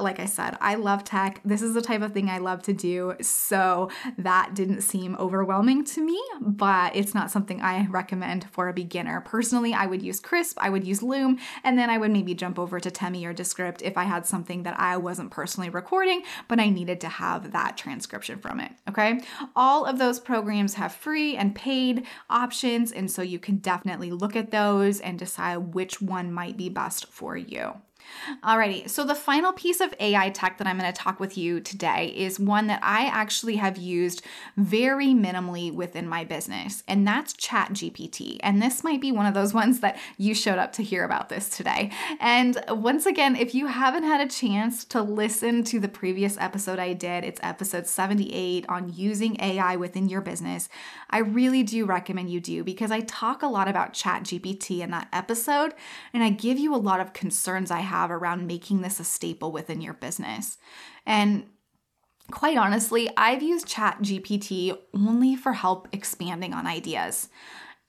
like 0.00 0.18
I 0.18 0.24
said, 0.24 0.58
I 0.60 0.74
love 0.74 1.04
tech. 1.04 1.40
This 1.44 1.62
is 1.62 1.74
the 1.74 1.82
type 1.82 2.02
of 2.02 2.12
thing 2.12 2.28
I 2.28 2.38
love 2.38 2.62
to 2.62 2.72
do. 2.72 3.14
So 3.20 3.90
that 4.18 4.52
didn't 4.52 4.80
seem 4.80 5.14
overwhelming 5.16 5.84
to 5.84 6.04
me, 6.04 6.20
but 6.40 6.96
it's 6.96 7.14
not 7.14 7.30
something 7.30 7.60
I 7.60 7.86
recommend 7.86 8.50
for 8.50 8.68
a 8.68 8.72
beginner. 8.72 9.20
Personally, 9.20 9.72
I 9.72 9.86
would 9.86 10.02
use 10.02 10.20
Krisp, 10.20 10.54
I 10.58 10.68
would 10.68 10.84
use 10.84 11.02
Loom, 11.02 11.38
and 11.62 11.78
then 11.78 11.90
I 11.90 11.98
would 11.98 12.10
maybe 12.10 12.34
jump 12.34 12.58
over 12.58 12.80
to 12.80 12.90
Temi 12.90 13.24
or 13.24 13.32
Descript 13.32 13.82
if 13.82 13.96
I 13.96 14.02
had 14.04 14.26
something 14.26 14.64
that 14.64 14.78
I 14.80 14.96
wasn't 14.96 15.30
personally 15.30 15.70
recording, 15.70 16.24
but 16.48 16.58
I 16.58 16.70
needed 16.70 17.00
to 17.02 17.08
have 17.08 17.52
that 17.52 17.76
transcription 17.76 18.40
from 18.40 18.58
it. 18.58 18.72
Okay. 18.88 19.20
All 19.54 19.84
of 19.84 19.98
those 19.98 20.18
programs 20.18 20.74
have 20.74 20.92
free 20.92 21.36
and 21.36 21.54
paid 21.54 22.04
options. 22.28 22.90
And 22.90 23.08
so 23.08 23.22
you 23.22 23.38
can 23.38 23.58
definitely 23.58 24.10
look 24.10 24.34
at 24.34 24.50
those 24.50 25.00
and 25.00 25.18
decide 25.18 25.74
which 25.74 26.02
one 26.02 26.32
might 26.32 26.56
be 26.56 26.68
best 26.68 27.06
for 27.06 27.36
you. 27.36 27.74
Alrighty, 28.42 28.88
so 28.88 29.04
the 29.04 29.14
final 29.14 29.52
piece 29.52 29.80
of 29.80 29.94
AI 30.00 30.30
tech 30.30 30.58
that 30.58 30.66
I'm 30.66 30.78
going 30.78 30.92
to 30.92 30.98
talk 30.98 31.20
with 31.20 31.36
you 31.36 31.60
today 31.60 32.12
is 32.16 32.38
one 32.40 32.66
that 32.66 32.80
I 32.82 33.06
actually 33.06 33.56
have 33.56 33.76
used 33.76 34.22
very 34.56 35.08
minimally 35.08 35.72
within 35.72 36.08
my 36.08 36.24
business, 36.24 36.82
and 36.88 37.06
that's 37.06 37.34
ChatGPT. 37.34 38.38
And 38.40 38.62
this 38.62 38.84
might 38.84 39.00
be 39.00 39.12
one 39.12 39.26
of 39.26 39.34
those 39.34 39.54
ones 39.64 39.80
that 39.80 39.98
you 40.16 40.34
showed 40.34 40.58
up 40.58 40.72
to 40.74 40.82
hear 40.82 41.04
about 41.04 41.28
this 41.28 41.48
today. 41.48 41.90
And 42.20 42.62
once 42.68 43.06
again, 43.06 43.36
if 43.36 43.54
you 43.54 43.66
haven't 43.66 44.04
had 44.04 44.20
a 44.20 44.30
chance 44.30 44.84
to 44.86 45.02
listen 45.02 45.64
to 45.64 45.80
the 45.80 45.88
previous 45.88 46.36
episode 46.38 46.78
I 46.78 46.92
did, 46.92 47.24
it's 47.24 47.40
episode 47.42 47.86
78 47.86 48.66
on 48.68 48.92
using 48.94 49.40
AI 49.40 49.76
within 49.76 50.08
your 50.08 50.20
business. 50.20 50.68
I 51.10 51.18
really 51.18 51.62
do 51.62 51.84
recommend 51.84 52.30
you 52.30 52.40
do 52.40 52.64
because 52.64 52.90
I 52.90 53.00
talk 53.00 53.42
a 53.42 53.46
lot 53.46 53.68
about 53.68 53.92
ChatGPT 53.92 54.80
in 54.80 54.90
that 54.90 55.08
episode, 55.12 55.74
and 56.12 56.22
I 56.22 56.30
give 56.30 56.58
you 56.58 56.74
a 56.74 56.76
lot 56.76 57.00
of 57.00 57.12
concerns 57.12 57.70
I 57.70 57.80
have 57.80 57.93
have 57.94 58.10
around 58.10 58.46
making 58.46 58.80
this 58.80 58.98
a 58.98 59.04
staple 59.04 59.52
within 59.52 59.80
your 59.80 59.94
business. 59.94 60.58
And 61.06 61.46
quite 62.30 62.56
honestly, 62.56 63.08
I've 63.16 63.42
used 63.42 63.66
Chat 63.66 63.98
GPT 64.02 64.76
only 64.92 65.36
for 65.36 65.52
help 65.52 65.88
expanding 65.92 66.52
on 66.52 66.66
ideas. 66.66 67.28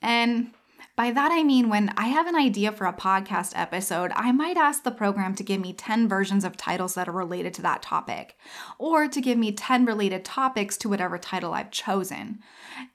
And 0.01 0.51
by 0.95 1.11
that, 1.11 1.31
I 1.31 1.43
mean 1.43 1.69
when 1.69 1.91
I 1.97 2.07
have 2.07 2.27
an 2.27 2.35
idea 2.35 2.71
for 2.71 2.85
a 2.85 2.93
podcast 2.93 3.53
episode, 3.55 4.11
I 4.15 4.31
might 4.31 4.57
ask 4.57 4.83
the 4.83 4.91
program 4.91 5.35
to 5.35 5.43
give 5.43 5.59
me 5.59 5.73
10 5.73 6.07
versions 6.07 6.45
of 6.45 6.55
titles 6.55 6.93
that 6.93 7.09
are 7.09 7.13
related 7.23 7.53
to 7.55 7.61
that 7.63 7.81
topic, 7.81 8.37
or 8.77 9.07
to 9.07 9.21
give 9.21 9.37
me 9.37 9.51
10 9.51 9.85
related 9.85 10.23
topics 10.23 10.77
to 10.77 10.89
whatever 10.89 11.17
title 11.17 11.53
I've 11.53 11.71
chosen. 11.71 12.39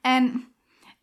And 0.03 0.45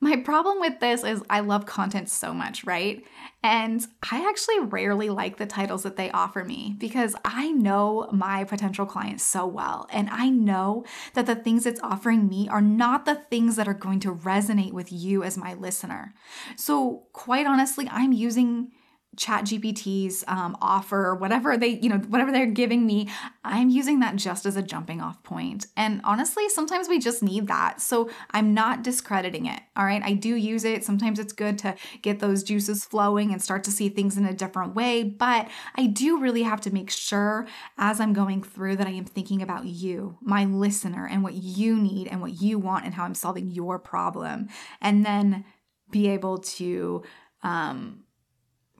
my 0.00 0.16
problem 0.16 0.60
with 0.60 0.78
this 0.78 1.02
is 1.02 1.22
I 1.28 1.40
love 1.40 1.66
content 1.66 2.08
so 2.08 2.32
much, 2.32 2.64
right? 2.64 3.04
And 3.42 3.84
I 4.10 4.28
actually 4.28 4.60
rarely 4.60 5.10
like 5.10 5.36
the 5.36 5.46
titles 5.46 5.82
that 5.82 5.96
they 5.96 6.10
offer 6.12 6.44
me 6.44 6.76
because 6.78 7.16
I 7.24 7.50
know 7.50 8.08
my 8.12 8.44
potential 8.44 8.86
clients 8.86 9.24
so 9.24 9.46
well. 9.46 9.88
And 9.90 10.08
I 10.10 10.28
know 10.28 10.84
that 11.14 11.26
the 11.26 11.34
things 11.34 11.66
it's 11.66 11.80
offering 11.82 12.28
me 12.28 12.48
are 12.48 12.60
not 12.60 13.06
the 13.06 13.16
things 13.16 13.56
that 13.56 13.66
are 13.66 13.74
going 13.74 13.98
to 14.00 14.14
resonate 14.14 14.72
with 14.72 14.92
you 14.92 15.24
as 15.24 15.36
my 15.36 15.54
listener. 15.54 16.14
So, 16.56 17.06
quite 17.12 17.46
honestly, 17.46 17.88
I'm 17.90 18.12
using 18.12 18.70
chat 19.16 19.44
gpt's 19.44 20.24
um, 20.28 20.56
offer 20.60 21.14
whatever 21.14 21.56
they 21.56 21.68
you 21.68 21.88
know 21.88 21.98
whatever 22.08 22.30
they're 22.30 22.46
giving 22.46 22.86
me 22.86 23.08
i'm 23.44 23.68
using 23.68 24.00
that 24.00 24.16
just 24.16 24.46
as 24.46 24.56
a 24.56 24.62
jumping 24.62 25.00
off 25.00 25.22
point. 25.22 25.66
And 25.76 26.00
honestly 26.04 26.48
sometimes 26.48 26.88
we 26.88 26.98
just 26.98 27.22
need 27.22 27.48
that. 27.48 27.80
So 27.80 28.10
i'm 28.30 28.54
not 28.54 28.82
discrediting 28.82 29.46
it 29.46 29.60
all 29.76 29.84
right? 29.84 30.02
I 30.02 30.12
do 30.12 30.34
use 30.34 30.64
it. 30.64 30.84
Sometimes 30.84 31.18
it's 31.18 31.32
good 31.32 31.58
to 31.58 31.74
get 32.02 32.20
those 32.20 32.42
juices 32.42 32.84
flowing 32.84 33.32
and 33.32 33.42
start 33.42 33.64
to 33.64 33.70
see 33.70 33.88
things 33.88 34.16
in 34.16 34.24
a 34.24 34.34
different 34.34 34.74
way. 34.74 35.02
But 35.02 35.48
i 35.76 35.86
do 35.86 36.20
really 36.20 36.42
have 36.42 36.60
to 36.62 36.72
make 36.72 36.90
sure 36.90 37.46
as 37.76 38.00
i'm 38.00 38.12
going 38.12 38.42
through 38.42 38.76
that 38.76 38.86
i 38.86 38.90
am 38.90 39.04
thinking 39.04 39.42
about 39.42 39.64
you 39.64 40.16
my 40.20 40.44
listener 40.44 41.06
and 41.06 41.22
what 41.22 41.34
you 41.34 41.76
need 41.76 42.08
and 42.08 42.20
what 42.20 42.40
you 42.40 42.58
want 42.58 42.84
and 42.84 42.94
how 42.94 43.04
i'm 43.04 43.14
solving 43.14 43.50
your 43.50 43.78
problem. 43.78 44.48
And 44.80 45.04
then 45.04 45.44
be 45.90 46.08
able 46.08 46.38
to 46.38 47.02
um 47.42 48.04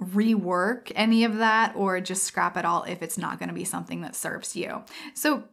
rework 0.02 0.92
any 0.94 1.24
of 1.24 1.38
that 1.38 1.74
or 1.76 2.00
just 2.00 2.24
scrap 2.24 2.56
it 2.56 2.64
all 2.64 2.84
if 2.84 3.02
it's 3.02 3.18
not 3.18 3.38
going 3.38 3.48
to 3.48 3.54
be 3.54 3.64
something 3.64 4.00
that 4.02 4.14
serves 4.14 4.56
you. 4.56 4.82
So, 5.14 5.44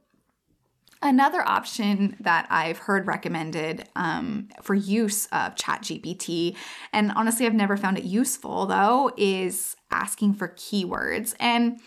Another 1.02 1.48
option 1.48 2.16
that 2.22 2.48
I've 2.50 2.80
heard 2.80 3.06
recommended 3.06 3.88
um, 3.96 4.50
for 4.64 4.74
use 4.74 5.28
of 5.28 5.54
ChatGPT, 5.54 6.56
and 6.94 7.12
honestly, 7.16 7.46
I've 7.46 7.54
never 7.54 7.78
found 7.78 8.00
it 8.00 8.06
useful 8.06 8.66
though, 8.66 9.12
is 9.16 9.76
asking 9.92 10.34
for 10.34 10.48
keywords. 10.48 11.36
And 11.40 11.80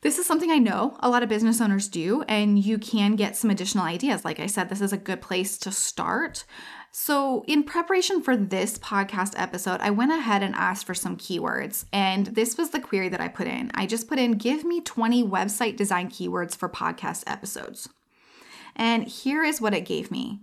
this 0.00 0.18
is 0.18 0.26
something 0.26 0.50
I 0.50 0.58
know 0.58 0.96
a 1.00 1.10
lot 1.10 1.22
of 1.22 1.28
business 1.28 1.60
owners 1.60 1.88
do, 1.88 2.22
and 2.22 2.58
you 2.58 2.78
can 2.78 3.16
get 3.16 3.36
some 3.36 3.50
additional 3.50 3.84
ideas. 3.84 4.24
Like 4.24 4.40
I 4.40 4.46
said, 4.46 4.70
this 4.70 4.80
is 4.80 4.92
a 4.92 4.98
good 4.98 5.20
place 5.20 5.58
to 5.58 5.70
start. 5.70 6.44
So, 6.92 7.44
in 7.46 7.62
preparation 7.62 8.20
for 8.20 8.36
this 8.36 8.76
podcast 8.76 9.34
episode, 9.36 9.80
I 9.80 9.90
went 9.90 10.10
ahead 10.10 10.42
and 10.42 10.56
asked 10.56 10.86
for 10.86 10.94
some 10.94 11.16
keywords. 11.16 11.84
And 11.92 12.26
this 12.26 12.58
was 12.58 12.70
the 12.70 12.80
query 12.80 13.08
that 13.08 13.20
I 13.20 13.28
put 13.28 13.46
in. 13.46 13.70
I 13.74 13.86
just 13.86 14.08
put 14.08 14.18
in 14.18 14.32
give 14.32 14.64
me 14.64 14.80
20 14.80 15.22
website 15.22 15.76
design 15.76 16.08
keywords 16.08 16.56
for 16.56 16.68
podcast 16.68 17.22
episodes. 17.28 17.88
And 18.74 19.04
here 19.04 19.44
is 19.44 19.60
what 19.60 19.74
it 19.74 19.84
gave 19.84 20.10
me. 20.10 20.40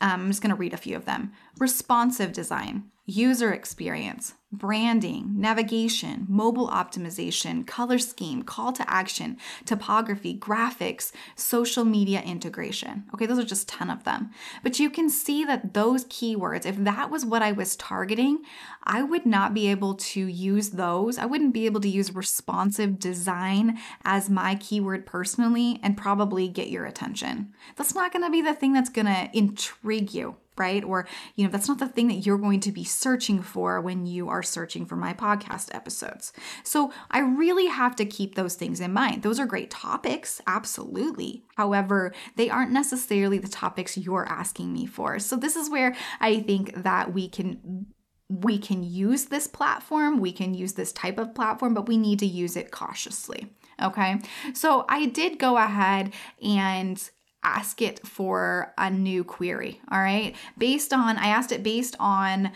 Um, 0.00 0.22
I'm 0.22 0.28
just 0.28 0.40
going 0.40 0.50
to 0.50 0.56
read 0.56 0.72
a 0.72 0.76
few 0.76 0.94
of 0.94 1.04
them 1.04 1.32
responsive 1.58 2.32
design, 2.32 2.90
user 3.04 3.52
experience, 3.52 4.34
branding, 4.52 5.32
navigation, 5.34 6.26
mobile 6.28 6.68
optimization, 6.68 7.66
color 7.66 7.98
scheme, 7.98 8.42
call 8.42 8.70
to 8.72 8.88
action, 8.90 9.36
typography, 9.64 10.38
graphics, 10.38 11.10
social 11.34 11.84
media 11.84 12.20
integration. 12.20 13.04
Okay, 13.14 13.24
those 13.24 13.38
are 13.38 13.44
just 13.44 13.68
10 13.68 13.88
of 13.88 14.04
them. 14.04 14.30
But 14.62 14.78
you 14.78 14.90
can 14.90 15.08
see 15.08 15.44
that 15.44 15.72
those 15.72 16.04
keywords, 16.06 16.66
if 16.66 16.76
that 16.76 17.10
was 17.10 17.24
what 17.24 17.42
I 17.42 17.52
was 17.52 17.76
targeting, 17.76 18.40
I 18.84 19.02
would 19.02 19.24
not 19.24 19.54
be 19.54 19.70
able 19.70 19.94
to 19.94 20.26
use 20.26 20.70
those. 20.70 21.18
I 21.18 21.26
wouldn't 21.26 21.54
be 21.54 21.66
able 21.66 21.80
to 21.80 21.88
use 21.88 22.14
responsive 22.14 22.98
design 22.98 23.78
as 24.04 24.30
my 24.30 24.54
keyword 24.54 25.06
personally 25.06 25.80
and 25.82 25.96
probably 25.96 26.48
get 26.48 26.68
your 26.68 26.84
attention. 26.84 27.54
That's 27.76 27.94
not 27.94 28.12
gonna 28.12 28.30
be 28.30 28.42
the 28.42 28.54
thing 28.54 28.74
that's 28.74 28.90
gonna 28.90 29.30
intrigue 29.32 30.12
you 30.12 30.36
right? 30.58 30.84
Or, 30.84 31.06
you 31.36 31.44
know, 31.44 31.50
that's 31.50 31.68
not 31.68 31.78
the 31.78 31.88
thing 31.88 32.08
that 32.08 32.26
you're 32.26 32.38
going 32.38 32.60
to 32.60 32.72
be 32.72 32.84
searching 32.84 33.42
for 33.42 33.80
when 33.80 34.06
you 34.06 34.28
are 34.28 34.42
searching 34.42 34.86
for 34.86 34.96
my 34.96 35.14
podcast 35.14 35.74
episodes. 35.74 36.32
So 36.64 36.92
I 37.10 37.20
really 37.20 37.66
have 37.66 37.96
to 37.96 38.04
keep 38.04 38.34
those 38.34 38.54
things 38.54 38.80
in 38.80 38.92
mind. 38.92 39.22
Those 39.22 39.40
are 39.40 39.46
great 39.46 39.70
topics, 39.70 40.40
absolutely. 40.46 41.44
However, 41.56 42.12
they 42.36 42.50
aren't 42.50 42.72
necessarily 42.72 43.38
the 43.38 43.48
topics 43.48 43.96
you're 43.96 44.28
asking 44.28 44.72
me 44.72 44.86
for. 44.86 45.18
So 45.18 45.36
this 45.36 45.56
is 45.56 45.70
where 45.70 45.94
I 46.20 46.40
think 46.40 46.82
that 46.82 47.12
we 47.12 47.28
can 47.28 47.86
we 48.30 48.58
can 48.58 48.82
use 48.82 49.26
this 49.26 49.46
platform, 49.46 50.20
we 50.20 50.32
can 50.32 50.52
use 50.52 50.74
this 50.74 50.92
type 50.92 51.18
of 51.18 51.34
platform, 51.34 51.72
but 51.72 51.88
we 51.88 51.96
need 51.96 52.18
to 52.18 52.26
use 52.26 52.56
it 52.56 52.70
cautiously. 52.70 53.54
Okay. 53.82 54.20
So 54.54 54.84
I 54.88 55.06
did 55.06 55.38
go 55.38 55.56
ahead 55.56 56.12
and 56.42 57.10
ask 57.42 57.80
it 57.82 58.06
for 58.06 58.72
a 58.76 58.90
new 58.90 59.24
query. 59.24 59.80
All 59.90 60.00
right. 60.00 60.34
Based 60.56 60.92
on, 60.92 61.16
I 61.16 61.28
asked 61.28 61.52
it 61.52 61.62
based 61.62 61.96
on 61.98 62.52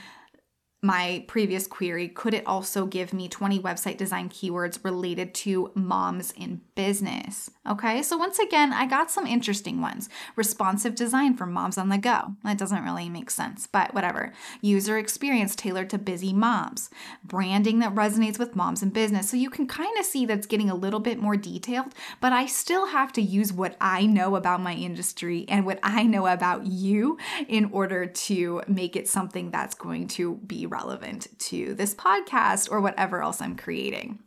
my 0.84 1.24
previous 1.28 1.68
query, 1.68 2.08
could 2.08 2.34
it 2.34 2.44
also 2.44 2.86
give 2.86 3.12
me 3.12 3.28
20 3.28 3.60
website 3.60 3.96
design 3.96 4.28
keywords 4.28 4.84
related 4.84 5.32
to 5.32 5.70
moms 5.74 6.32
in 6.32 6.60
business? 6.74 7.48
Okay, 7.68 8.02
so 8.02 8.16
once 8.16 8.40
again, 8.40 8.72
I 8.72 8.86
got 8.86 9.08
some 9.08 9.24
interesting 9.24 9.80
ones. 9.80 10.08
Responsive 10.34 10.96
design 10.96 11.36
for 11.36 11.46
moms 11.46 11.78
on 11.78 11.88
the 11.88 11.98
go. 11.98 12.34
That 12.42 12.58
doesn't 12.58 12.82
really 12.82 13.08
make 13.08 13.30
sense, 13.30 13.68
but 13.68 13.94
whatever. 13.94 14.32
User 14.60 14.98
experience 14.98 15.54
tailored 15.54 15.88
to 15.90 15.98
busy 15.98 16.32
moms. 16.32 16.90
Branding 17.22 17.78
that 17.78 17.94
resonates 17.94 18.40
with 18.40 18.56
moms 18.56 18.82
in 18.82 18.90
business. 18.90 19.30
So 19.30 19.36
you 19.36 19.50
can 19.50 19.68
kind 19.68 19.96
of 19.96 20.04
see 20.04 20.26
that's 20.26 20.48
getting 20.48 20.68
a 20.68 20.74
little 20.74 20.98
bit 20.98 21.20
more 21.20 21.36
detailed, 21.36 21.94
but 22.20 22.32
I 22.32 22.46
still 22.46 22.86
have 22.86 23.12
to 23.12 23.22
use 23.22 23.52
what 23.52 23.76
I 23.80 24.06
know 24.06 24.34
about 24.34 24.60
my 24.60 24.74
industry 24.74 25.44
and 25.48 25.64
what 25.64 25.78
I 25.84 26.02
know 26.02 26.26
about 26.26 26.66
you 26.66 27.18
in 27.46 27.66
order 27.66 28.06
to 28.06 28.62
make 28.66 28.96
it 28.96 29.06
something 29.06 29.52
that's 29.52 29.76
going 29.76 30.08
to 30.08 30.34
be 30.38 30.66
relevant 30.72 31.28
to 31.38 31.74
this 31.74 31.94
podcast 31.94 32.68
or 32.70 32.80
whatever 32.80 33.22
else 33.22 33.40
I'm 33.40 33.56
creating. 33.56 34.18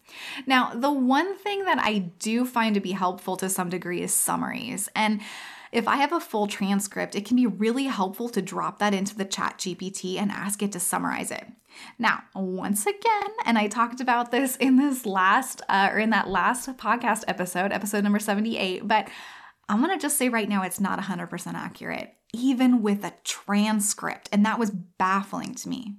Now, 0.45 0.71
the 0.73 0.91
one 0.91 1.35
thing 1.37 1.65
that 1.65 1.79
I 1.79 1.97
do 2.19 2.45
find 2.45 2.75
to 2.75 2.81
be 2.81 2.93
helpful 2.93 3.35
to 3.37 3.49
some 3.49 3.69
degree 3.69 4.01
is 4.01 4.13
summaries. 4.13 4.87
And 4.95 5.21
if 5.71 5.89
I 5.89 5.97
have 5.97 6.13
a 6.13 6.21
full 6.21 6.47
transcript, 6.47 7.15
it 7.15 7.25
can 7.25 7.35
be 7.35 7.47
really 7.47 7.85
helpful 7.85 8.29
to 8.29 8.41
drop 8.41 8.79
that 8.79 8.93
into 8.93 9.13
the 9.13 9.25
chat 9.25 9.57
GPT 9.57 10.17
and 10.17 10.31
ask 10.31 10.63
it 10.63 10.71
to 10.71 10.79
summarize 10.79 11.31
it. 11.31 11.45
Now, 11.99 12.23
once 12.33 12.85
again, 12.85 13.31
and 13.43 13.57
I 13.57 13.67
talked 13.67 13.99
about 13.99 14.31
this 14.31 14.55
in 14.55 14.77
this 14.77 15.05
last 15.05 15.61
uh, 15.67 15.89
or 15.91 15.99
in 15.99 16.11
that 16.11 16.29
last 16.29 16.69
podcast 16.77 17.25
episode, 17.27 17.73
episode 17.73 18.05
number 18.05 18.19
78, 18.19 18.87
but 18.87 19.09
I'm 19.67 19.81
going 19.81 19.91
to 19.91 20.01
just 20.01 20.17
say 20.17 20.29
right 20.29 20.47
now 20.47 20.63
it's 20.63 20.79
not 20.79 20.99
100% 20.99 21.53
accurate, 21.53 22.13
even 22.33 22.81
with 22.81 23.03
a 23.03 23.13
transcript. 23.23 24.29
And 24.31 24.45
that 24.45 24.59
was 24.59 24.71
baffling 24.71 25.55
to 25.55 25.69
me 25.69 25.95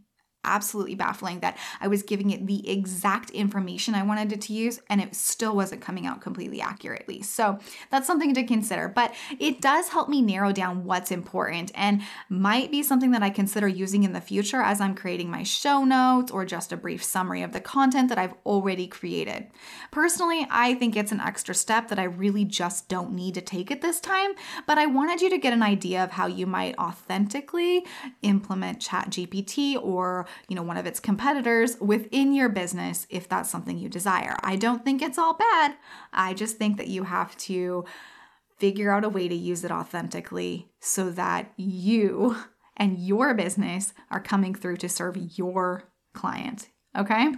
absolutely 0.47 0.95
baffling 0.95 1.41
that 1.41 1.59
I 1.81 1.89
was 1.89 2.03
giving 2.03 2.31
it 2.31 2.47
the 2.47 2.69
exact 2.71 3.31
information 3.31 3.95
I 3.95 4.03
wanted 4.03 4.33
it 4.33 4.41
to 4.43 4.53
use 4.53 4.81
and 4.89 5.01
it 5.01 5.15
still 5.15 5.55
wasn't 5.55 5.83
coming 5.83 6.07
out 6.07 6.21
completely 6.21 6.61
accurately. 6.61 7.23
So 7.23 7.59
that's 7.91 8.07
something 8.07 8.33
to 8.35 8.45
consider, 8.45 8.89
but 8.89 9.15
it 9.39 9.61
does 9.61 9.89
help 9.89 10.09
me 10.09 10.23
narrow 10.23 10.53
down 10.53 10.85
what's 10.85 11.11
important 11.11 11.73
and 11.75 12.03
might 12.29 12.71
be 12.71 12.83
something 12.83 13.11
that 13.11 13.23
I 13.23 13.31
consider 13.31 13.69
using 13.69 14.05
in 14.05 14.13
the 14.13 14.21
future 14.21 14.63
as 14.63 14.81
I'm 14.81 14.95
creating 14.95 15.31
my 15.31 15.43
show 15.43 15.85
notes 15.85 16.31
or 16.31 16.45
just 16.45 16.73
a 16.73 16.77
brief 16.77 17.03
summary 17.03 17.43
of 17.43 17.53
the 17.53 17.61
content 17.61 18.09
that 18.09 18.19
I've 18.19 18.35
already 18.45 18.87
created. 18.87 19.49
Personally, 19.91 20.47
I 20.51 20.75
think 20.75 20.97
it's 20.97 21.13
an 21.13 21.21
extra 21.21 21.55
step 21.55 21.89
that 21.89 21.99
I 21.99 22.05
really 22.05 22.45
just 22.45 22.89
don't 22.89 23.13
need 23.13 23.35
to 23.35 23.41
take 23.41 23.71
at 23.71 23.83
this 23.83 24.01
time, 24.01 24.33
but 24.67 24.79
I 24.79 24.87
wanted 24.87 25.21
you 25.21 25.31
to 25.31 25.39
get 25.39 25.53
an 25.53 25.63
idea 25.63 26.05
of 26.05 26.13
how 26.13 26.27
you 26.27 26.47
might 26.47 26.79
authentically 26.79 27.85
implement 28.23 28.81
ChatGPT 28.81 29.77
or 29.83 30.27
you 30.49 30.57
know, 30.57 30.63
one 30.63 30.77
of 30.77 30.87
its 30.87 31.01
competitors 31.01 31.77
within 31.81 32.33
your 32.33 32.49
business 32.49 33.07
if 33.11 33.29
that's 33.29 33.51
something 33.51 33.79
you 33.79 33.89
desire. 33.89 34.37
I 34.43 34.57
don't 34.57 34.85
think 34.85 35.03
it's 35.03 35.19
all 35.19 35.35
bad. 35.35 35.77
I 36.13 36.35
just 36.35 36.57
think 36.57 36.77
that 36.77 36.89
you 36.89 37.05
have 37.05 37.37
to 37.39 37.85
figure 38.59 38.91
out 38.91 39.05
a 39.05 39.09
way 39.09 39.29
to 39.29 39.35
use 39.35 39.65
it 39.65 39.71
authentically 39.71 40.71
so 40.81 41.11
that 41.11 41.53
you 41.57 42.37
and 42.77 42.99
your 42.99 43.35
business 43.35 43.93
are 44.11 44.21
coming 44.21 44.55
through 44.55 44.77
to 44.79 44.89
serve 44.89 45.17
your 45.37 45.85
client. 46.13 46.69
Okay? 46.97 47.33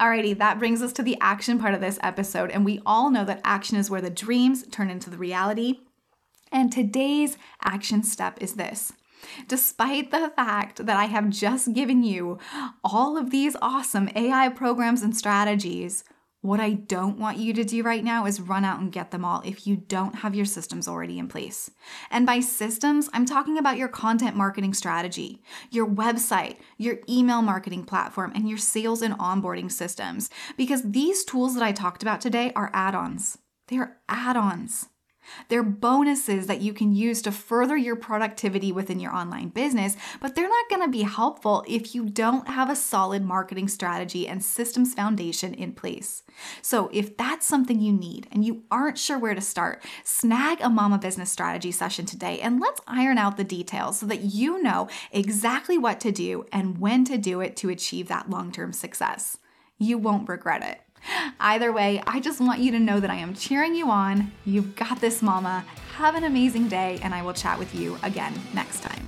Alrighty, 0.00 0.36
that 0.38 0.58
brings 0.58 0.82
us 0.82 0.92
to 0.94 1.02
the 1.02 1.18
action 1.20 1.58
part 1.58 1.74
of 1.74 1.80
this 1.80 1.98
episode. 2.02 2.50
And 2.50 2.64
we 2.64 2.80
all 2.86 3.10
know 3.10 3.24
that 3.24 3.40
action 3.44 3.76
is 3.76 3.90
where 3.90 4.00
the 4.00 4.10
dreams 4.10 4.66
turn 4.68 4.90
into 4.90 5.10
the 5.10 5.18
reality. 5.18 5.80
And 6.50 6.72
today's 6.72 7.36
action 7.62 8.02
step 8.02 8.38
is 8.40 8.54
this 8.54 8.92
Despite 9.46 10.10
the 10.10 10.32
fact 10.34 10.86
that 10.86 10.96
I 10.96 11.06
have 11.06 11.30
just 11.30 11.72
given 11.72 12.02
you 12.02 12.38
all 12.84 13.16
of 13.16 13.30
these 13.30 13.56
awesome 13.60 14.08
AI 14.14 14.48
programs 14.48 15.02
and 15.02 15.16
strategies, 15.16 16.04
what 16.40 16.60
I 16.60 16.74
don't 16.74 17.18
want 17.18 17.38
you 17.38 17.52
to 17.54 17.64
do 17.64 17.82
right 17.82 18.04
now 18.04 18.24
is 18.24 18.40
run 18.40 18.64
out 18.64 18.78
and 18.78 18.92
get 18.92 19.10
them 19.10 19.24
all 19.24 19.42
if 19.44 19.66
you 19.66 19.76
don't 19.76 20.16
have 20.16 20.36
your 20.36 20.44
systems 20.44 20.86
already 20.86 21.18
in 21.18 21.26
place. 21.26 21.68
And 22.12 22.24
by 22.26 22.38
systems, 22.40 23.10
I'm 23.12 23.26
talking 23.26 23.58
about 23.58 23.76
your 23.76 23.88
content 23.88 24.36
marketing 24.36 24.72
strategy, 24.72 25.42
your 25.70 25.86
website, 25.86 26.58
your 26.76 26.98
email 27.08 27.42
marketing 27.42 27.84
platform, 27.84 28.30
and 28.36 28.48
your 28.48 28.58
sales 28.58 29.02
and 29.02 29.18
onboarding 29.18 29.70
systems. 29.70 30.30
Because 30.56 30.82
these 30.82 31.24
tools 31.24 31.54
that 31.54 31.64
I 31.64 31.72
talked 31.72 32.02
about 32.02 32.20
today 32.20 32.52
are 32.54 32.70
add 32.72 32.94
ons. 32.94 33.38
They 33.66 33.78
are 33.78 33.96
add 34.08 34.36
ons. 34.36 34.86
They're 35.48 35.62
bonuses 35.62 36.46
that 36.46 36.60
you 36.60 36.72
can 36.72 36.94
use 36.94 37.22
to 37.22 37.32
further 37.32 37.76
your 37.76 37.96
productivity 37.96 38.72
within 38.72 39.00
your 39.00 39.14
online 39.14 39.48
business, 39.48 39.96
but 40.20 40.34
they're 40.34 40.48
not 40.48 40.68
going 40.68 40.82
to 40.82 40.88
be 40.90 41.02
helpful 41.02 41.64
if 41.66 41.94
you 41.94 42.06
don't 42.06 42.48
have 42.48 42.70
a 42.70 42.76
solid 42.76 43.24
marketing 43.24 43.68
strategy 43.68 44.26
and 44.26 44.42
systems 44.42 44.94
foundation 44.94 45.54
in 45.54 45.72
place. 45.72 46.22
So, 46.62 46.88
if 46.92 47.16
that's 47.16 47.46
something 47.46 47.80
you 47.80 47.92
need 47.92 48.28
and 48.30 48.44
you 48.44 48.62
aren't 48.70 48.98
sure 48.98 49.18
where 49.18 49.34
to 49.34 49.40
start, 49.40 49.84
snag 50.04 50.60
a 50.60 50.68
Mama 50.68 50.98
Business 50.98 51.30
Strategy 51.30 51.72
session 51.72 52.06
today 52.06 52.40
and 52.40 52.60
let's 52.60 52.80
iron 52.86 53.18
out 53.18 53.36
the 53.36 53.44
details 53.44 53.98
so 53.98 54.06
that 54.06 54.22
you 54.22 54.62
know 54.62 54.88
exactly 55.10 55.78
what 55.78 56.00
to 56.00 56.12
do 56.12 56.46
and 56.52 56.78
when 56.78 57.04
to 57.04 57.18
do 57.18 57.40
it 57.40 57.56
to 57.56 57.70
achieve 57.70 58.08
that 58.08 58.30
long 58.30 58.52
term 58.52 58.72
success. 58.72 59.38
You 59.78 59.98
won't 59.98 60.28
regret 60.28 60.62
it. 60.62 60.80
Either 61.40 61.72
way, 61.72 62.02
I 62.06 62.20
just 62.20 62.40
want 62.40 62.60
you 62.60 62.72
to 62.72 62.78
know 62.78 63.00
that 63.00 63.10
I 63.10 63.16
am 63.16 63.34
cheering 63.34 63.74
you 63.74 63.90
on. 63.90 64.32
You've 64.44 64.76
got 64.76 65.00
this, 65.00 65.22
mama. 65.22 65.64
Have 65.94 66.14
an 66.14 66.24
amazing 66.24 66.68
day, 66.68 66.98
and 67.02 67.14
I 67.14 67.22
will 67.22 67.34
chat 67.34 67.58
with 67.58 67.74
you 67.74 67.98
again 68.02 68.34
next 68.54 68.82
time. 68.82 69.07